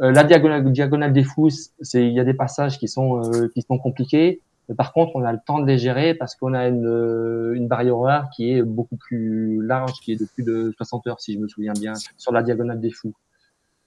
Euh, 0.00 0.11
la 0.11 0.24
diagonale, 0.24 0.70
diagonale 0.72 1.12
des 1.12 1.22
fous, 1.22 1.50
c'est, 1.81 2.07
il 2.07 2.12
y 2.12 2.20
a 2.20 2.24
des 2.24 2.35
passages 2.35 2.79
qui 2.79 2.88
sont, 2.88 3.22
qui 3.55 3.62
sont 3.62 3.79
compliqués. 3.79 4.40
Mais 4.68 4.74
par 4.74 4.92
contre, 4.92 5.12
on 5.14 5.24
a 5.24 5.33
le 5.33 5.38
temps 5.44 5.59
de 5.59 5.66
les 5.66 5.79
gérer 5.79 6.14
parce 6.14 6.37
qu'on 6.37 6.55
a 6.55 6.68
une, 6.68 6.87
euh, 6.87 7.53
une 7.55 7.68
barrière 7.68 7.98
horaire 7.98 8.29
qui 8.35 8.53
est 8.53 8.62
beaucoup 8.62 8.96
plus 8.96 9.62
large, 9.62 9.92
qui 10.00 10.12
est 10.12 10.16
de 10.16 10.24
plus 10.24 10.42
de 10.42 10.72
60 10.77 11.07
heures, 11.07 11.20
si 11.20 11.35
je 11.35 11.38
me 11.38 11.48
souviens 11.48 11.74
bien, 11.74 11.92
sur 12.16 12.33
la 12.33 12.42
diagonale 12.42 12.81
des 12.81 12.90
fous. 12.90 13.14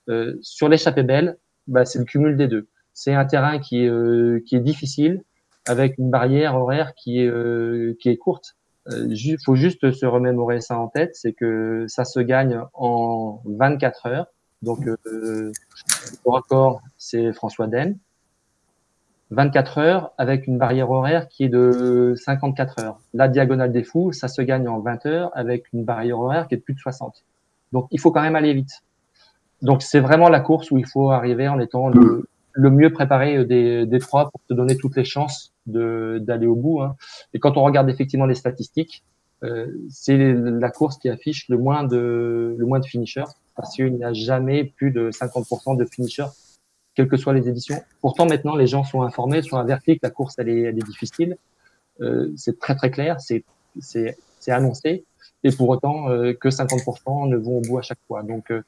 Euh, 0.10 0.38
sur 0.42 0.70
l'échappée 0.70 1.04
belle, 1.04 1.38
bah, 1.68 1.86
c'est 1.86 2.00
le 2.00 2.06
cumul 2.06 2.38
des 2.38 2.48
deux. 2.48 2.68
C'est 2.94 3.13
un 3.13 3.26
terrain 3.26 3.60
qui 3.60 3.84
est, 3.84 3.90
euh, 3.90 4.44
qui 4.46 4.56
est 4.56 4.60
difficile, 4.60 5.24
avec 5.67 5.97
une 5.97 6.10
barrière 6.10 6.56
horaire 6.56 6.93
qui 6.95 7.21
est, 7.21 7.27
euh, 7.27 7.95
qui 7.99 8.10
est 8.10 8.17
courte. 8.17 8.56
Il 8.89 9.38
faut 9.43 9.56
juste 9.56 9.91
se 9.91 10.06
remémorer 10.06 10.62
ça 10.62 10.80
en 10.80 10.88
tête, 10.88 11.13
c'est 11.13 11.34
que 11.34 11.86
ça 11.89 12.06
se 12.06 12.21
gagne 12.21 12.62
en 12.73 13.41
24 13.45 14.06
heures. 14.06 14.27
Donc, 14.62 14.80
le 14.86 15.51
record, 16.23 16.82
c'est 16.97 17.34
François 17.34 17.67
Den. 17.67 17.97
24 19.32 19.77
heures 19.80 20.13
avec 20.17 20.47
une 20.47 20.58
barrière 20.58 20.89
horaire 20.89 21.27
qui 21.27 21.43
est 21.43 21.49
de 21.49 22.13
54 22.15 22.80
heures. 22.80 22.99
La 23.13 23.27
diagonale 23.27 23.71
des 23.71 23.84
fous, 23.84 24.12
ça 24.13 24.27
se 24.27 24.41
gagne 24.41 24.67
en 24.67 24.80
20 24.80 25.06
heures 25.06 25.32
avec 25.34 25.65
une 25.73 25.84
barrière 25.84 26.19
horaire 26.19 26.47
qui 26.47 26.56
est 26.56 26.58
de 26.58 26.63
plus 26.63 26.73
de 26.73 26.80
60. 26.80 27.25
Donc 27.73 27.88
il 27.91 27.99
faut 27.99 28.12
quand 28.12 28.21
même 28.21 28.36
aller 28.36 28.53
vite. 28.53 28.84
Donc 29.62 29.82
c'est 29.82 29.99
vraiment 29.99 30.30
la 30.30 30.39
course 30.39 30.71
où 30.71 30.77
il 30.77 30.86
faut 30.86 31.12
arriver 31.12 31.47
en 31.47 31.60
étant 31.60 31.89
le, 31.89 32.30
le 32.58 32.72
mieux 32.72 32.91
préparé 32.91 33.46
des, 33.46 33.86
des, 33.86 34.00
trois 34.00 34.32
pour 34.32 34.41
te 34.50 34.54
donner 34.54 34.76
toutes 34.78 34.98
les 34.98 35.06
chances 35.06 35.54
d'aller 35.65 36.48
au 36.48 36.56
bout. 36.56 36.82
Hein. 36.82 36.96
Et 37.34 37.39
quand 37.39 37.56
on 37.56 37.63
regarde 37.63 37.89
effectivement 37.89 38.26
les 38.26 38.36
statistiques, 38.36 39.04
euh, 39.43 39.67
c'est 39.89 40.17
la 40.17 40.72
course 40.72 40.98
qui 40.98 41.10
affiche 41.10 41.48
le 41.50 41.58
moins 41.58 41.84
de 41.84 42.56
le 42.58 42.65
moins 42.65 42.80
de 42.80 42.86
finishers 42.86 43.30
parce 43.56 43.76
qu'il 43.76 43.93
n'y 43.93 44.04
a 44.04 44.13
jamais 44.13 44.63
plus 44.63 44.91
de 44.91 45.12
50% 45.12 45.78
de 45.78 45.86
finishers 45.86 46.32
quelles 46.96 47.08
que 47.08 47.17
soient 47.17 47.34
les 47.34 47.48
éditions. 47.48 47.80
Pourtant, 48.02 48.26
maintenant, 48.26 48.56
les 48.56 48.65
gens 48.65 48.84
sont 48.84 49.04
informés, 49.04 49.43
sont 49.43 49.58
avertis 49.58 50.00
que 50.00 50.00
la 50.02 50.10
course, 50.10 50.34
elle 50.39 50.50
est, 50.50 50.62
elle 50.62 50.80
est 50.80 50.86
difficile. 50.86 51.38
Euh, 52.02 52.32
c'est 52.36 52.60
très, 52.60 52.76
très 52.76 52.89
clair, 52.89 53.17
c'est, 53.20 53.43
annoncé. 54.48 55.06
Et 55.43 55.52
pour 55.52 55.70
autant, 55.70 56.10
euh, 56.10 56.34
que 56.34 56.50
50% 56.50 57.30
ne 57.30 57.38
vont 57.38 57.58
au 57.58 57.62
bout 57.62 57.78
à 57.78 57.84
chaque 57.84 58.00
fois. 58.08 58.24
Donc, 58.24 58.50
euh, 58.50 58.63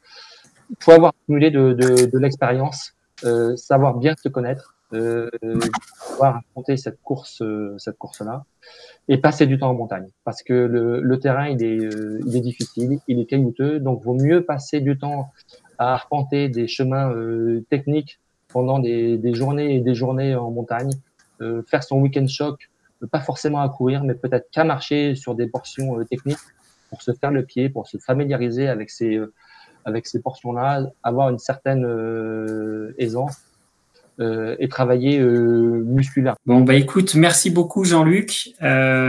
il 0.69 0.75
faut 0.80 0.91
avoir 0.91 1.13
accumulé 1.23 1.49
de, 1.49 1.73
de, 1.73 2.06
de 2.06 2.19
l'expérience, 2.19 2.93
euh, 3.23 3.55
savoir 3.55 3.95
bien 3.95 4.15
se 4.21 4.29
connaître, 4.29 4.75
euh, 4.93 5.29
pouvoir 6.08 6.38
affronter 6.38 6.77
cette 6.77 7.01
course, 7.01 7.43
cette 7.77 7.97
course-là, 7.97 8.45
et 9.08 9.17
passer 9.17 9.47
du 9.47 9.58
temps 9.58 9.69
en 9.69 9.73
montagne, 9.75 10.08
parce 10.23 10.43
que 10.43 10.53
le, 10.53 11.01
le 11.01 11.19
terrain 11.19 11.47
il 11.47 11.63
est, 11.63 11.77
il 12.25 12.36
est 12.36 12.41
difficile, 12.41 12.99
il 13.08 13.19
est 13.19 13.25
caillouteux, 13.25 13.79
donc 13.79 14.03
vaut 14.03 14.15
mieux 14.15 14.43
passer 14.43 14.82
du 14.82 14.97
temps 14.97 15.32
à 15.79 15.93
arpenter 15.93 16.49
des 16.49 16.67
chemins 16.67 17.10
euh, 17.10 17.65
techniques 17.69 18.19
pendant 18.49 18.79
des, 18.79 19.17
des, 19.17 19.34
journées 19.34 19.75
et 19.75 19.79
des 19.79 19.95
journées 19.95 20.36
en 20.36 20.51
montagne, 20.51 20.91
euh, 21.41 21.63
faire 21.67 21.84
son 21.84 21.99
week-end 22.01 22.27
choc, 22.27 22.69
pas 23.12 23.21
forcément 23.21 23.62
à 23.62 23.69
courir, 23.69 24.03
mais 24.03 24.13
peut-être 24.13 24.49
qu'à 24.51 24.65
marcher 24.65 25.15
sur 25.15 25.36
des 25.36 25.47
portions 25.47 25.97
euh, 25.97 26.03
techniques 26.03 26.38
pour 26.89 27.01
se 27.01 27.13
faire 27.13 27.32
le 27.32 27.45
pied, 27.45 27.69
pour 27.69 27.88
se 27.88 27.97
familiariser 27.97 28.67
avec 28.67 28.89
ces 28.89 29.19
avec 29.85 30.07
ces 30.07 30.21
portions-là, 30.21 30.87
avoir 31.03 31.29
une 31.29 31.39
certaine 31.39 31.85
aisance 32.97 33.37
et 34.19 34.67
travailler 34.69 35.19
musculaire. 35.19 36.35
Bon 36.45 36.61
bah 36.61 36.75
écoute, 36.75 37.15
merci 37.15 37.49
beaucoup 37.49 37.85
Jean-Luc, 37.85 38.53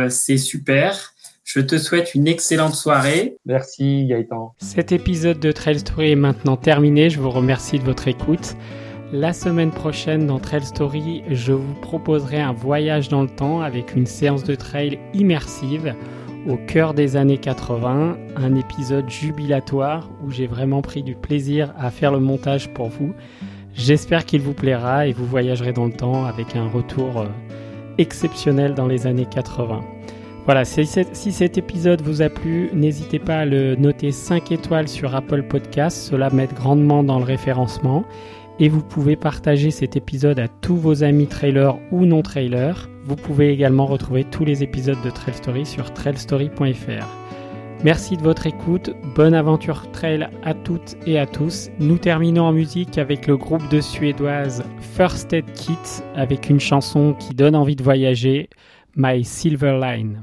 c'est 0.08 0.36
super. 0.36 1.14
Je 1.42 1.58
te 1.58 1.78
souhaite 1.78 2.14
une 2.14 2.28
excellente 2.28 2.74
soirée. 2.74 3.36
Merci 3.44 4.06
Gaëtan. 4.06 4.54
Cet 4.58 4.92
épisode 4.92 5.40
de 5.40 5.50
Trail 5.50 5.80
Story 5.80 6.12
est 6.12 6.16
maintenant 6.16 6.56
terminé. 6.56 7.10
Je 7.10 7.18
vous 7.18 7.30
remercie 7.30 7.80
de 7.80 7.84
votre 7.84 8.06
écoute. 8.06 8.54
La 9.12 9.32
semaine 9.32 9.72
prochaine 9.72 10.28
dans 10.28 10.38
Trail 10.38 10.62
Story, 10.64 11.24
je 11.28 11.52
vous 11.52 11.74
proposerai 11.82 12.40
un 12.40 12.52
voyage 12.52 13.08
dans 13.08 13.22
le 13.22 13.28
temps 13.28 13.62
avec 13.62 13.96
une 13.96 14.06
séance 14.06 14.44
de 14.44 14.54
trail 14.54 15.00
immersive 15.12 15.96
au 16.48 16.56
cœur 16.56 16.94
des 16.94 17.16
années 17.16 17.38
80, 17.38 18.16
un 18.36 18.54
épisode 18.54 19.08
jubilatoire 19.08 20.10
où 20.24 20.30
j'ai 20.30 20.46
vraiment 20.46 20.82
pris 20.82 21.02
du 21.02 21.14
plaisir 21.14 21.74
à 21.78 21.90
faire 21.90 22.12
le 22.12 22.20
montage 22.20 22.72
pour 22.72 22.88
vous. 22.88 23.12
J'espère 23.74 24.24
qu'il 24.24 24.40
vous 24.40 24.54
plaira 24.54 25.06
et 25.06 25.12
vous 25.12 25.26
voyagerez 25.26 25.72
dans 25.72 25.86
le 25.86 25.92
temps 25.92 26.24
avec 26.24 26.56
un 26.56 26.68
retour 26.68 27.26
exceptionnel 27.98 28.74
dans 28.74 28.86
les 28.86 29.06
années 29.06 29.26
80. 29.26 29.80
Voilà, 30.46 30.64
si, 30.64 30.86
cet 30.86 31.58
épisode 31.58 32.00
vous 32.02 32.22
a 32.22 32.28
plu, 32.28 32.70
n'hésitez 32.72 33.18
pas 33.18 33.40
à 33.40 33.44
le 33.44 33.76
noter 33.76 34.10
5 34.10 34.50
étoiles 34.52 34.88
sur 34.88 35.14
Apple 35.14 35.42
Podcast, 35.44 35.96
cela 36.10 36.30
m'aide 36.30 36.54
grandement 36.54 37.04
dans 37.04 37.18
le 37.18 37.24
référencement. 37.24 38.04
Et 38.58 38.68
vous 38.68 38.82
pouvez 38.82 39.16
partager 39.16 39.70
cet 39.70 39.96
épisode 39.96 40.38
à 40.38 40.48
tous 40.48 40.76
vos 40.76 41.02
amis 41.04 41.26
trailers 41.26 41.78
ou 41.92 42.04
non 42.04 42.22
trailers. 42.22 42.88
Vous 43.10 43.16
pouvez 43.16 43.50
également 43.50 43.86
retrouver 43.86 44.22
tous 44.22 44.44
les 44.44 44.62
épisodes 44.62 45.02
de 45.02 45.10
Trail 45.10 45.34
Story 45.34 45.66
sur 45.66 45.92
trailstory.fr. 45.92 47.06
Merci 47.82 48.16
de 48.16 48.22
votre 48.22 48.46
écoute, 48.46 48.90
bonne 49.16 49.34
aventure 49.34 49.90
trail 49.90 50.28
à 50.44 50.54
toutes 50.54 50.94
et 51.08 51.18
à 51.18 51.26
tous. 51.26 51.70
Nous 51.80 51.98
terminons 51.98 52.44
en 52.44 52.52
musique 52.52 52.98
avec 52.98 53.26
le 53.26 53.36
groupe 53.36 53.68
de 53.68 53.80
suédoise 53.80 54.62
First 54.94 55.32
Aid 55.32 55.50
Kit 55.54 56.04
avec 56.14 56.50
une 56.50 56.60
chanson 56.60 57.14
qui 57.18 57.34
donne 57.34 57.56
envie 57.56 57.74
de 57.74 57.82
voyager, 57.82 58.48
My 58.94 59.24
Silver 59.24 59.80
Line. 59.82 60.22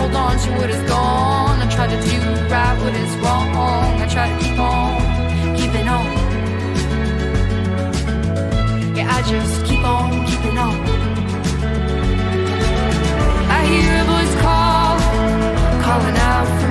Hold 0.00 0.16
on 0.16 0.38
to 0.38 0.50
what 0.58 0.70
is 0.70 0.82
gone 0.88 1.56
I 1.64 1.66
try 1.76 1.86
to 1.86 2.00
do 2.10 2.18
right 2.52 2.76
what 2.82 2.94
is 2.94 3.14
wrong. 3.22 3.48
I 4.04 4.06
try 4.14 4.26
to 4.32 4.36
keep 4.42 4.58
on 4.58 5.10
keeping 5.60 5.88
on. 5.96 6.06
Yeah, 8.96 9.16
I 9.16 9.20
just 9.32 9.54
keep 9.66 9.84
on 9.84 10.26
keeping 10.26 10.58
on. 10.66 10.76
I 13.56 13.60
hear 13.72 13.92
a 14.02 14.04
voice 14.12 14.34
call, 14.42 14.98
calling 15.84 16.16
out 16.30 16.48
for 16.60 16.69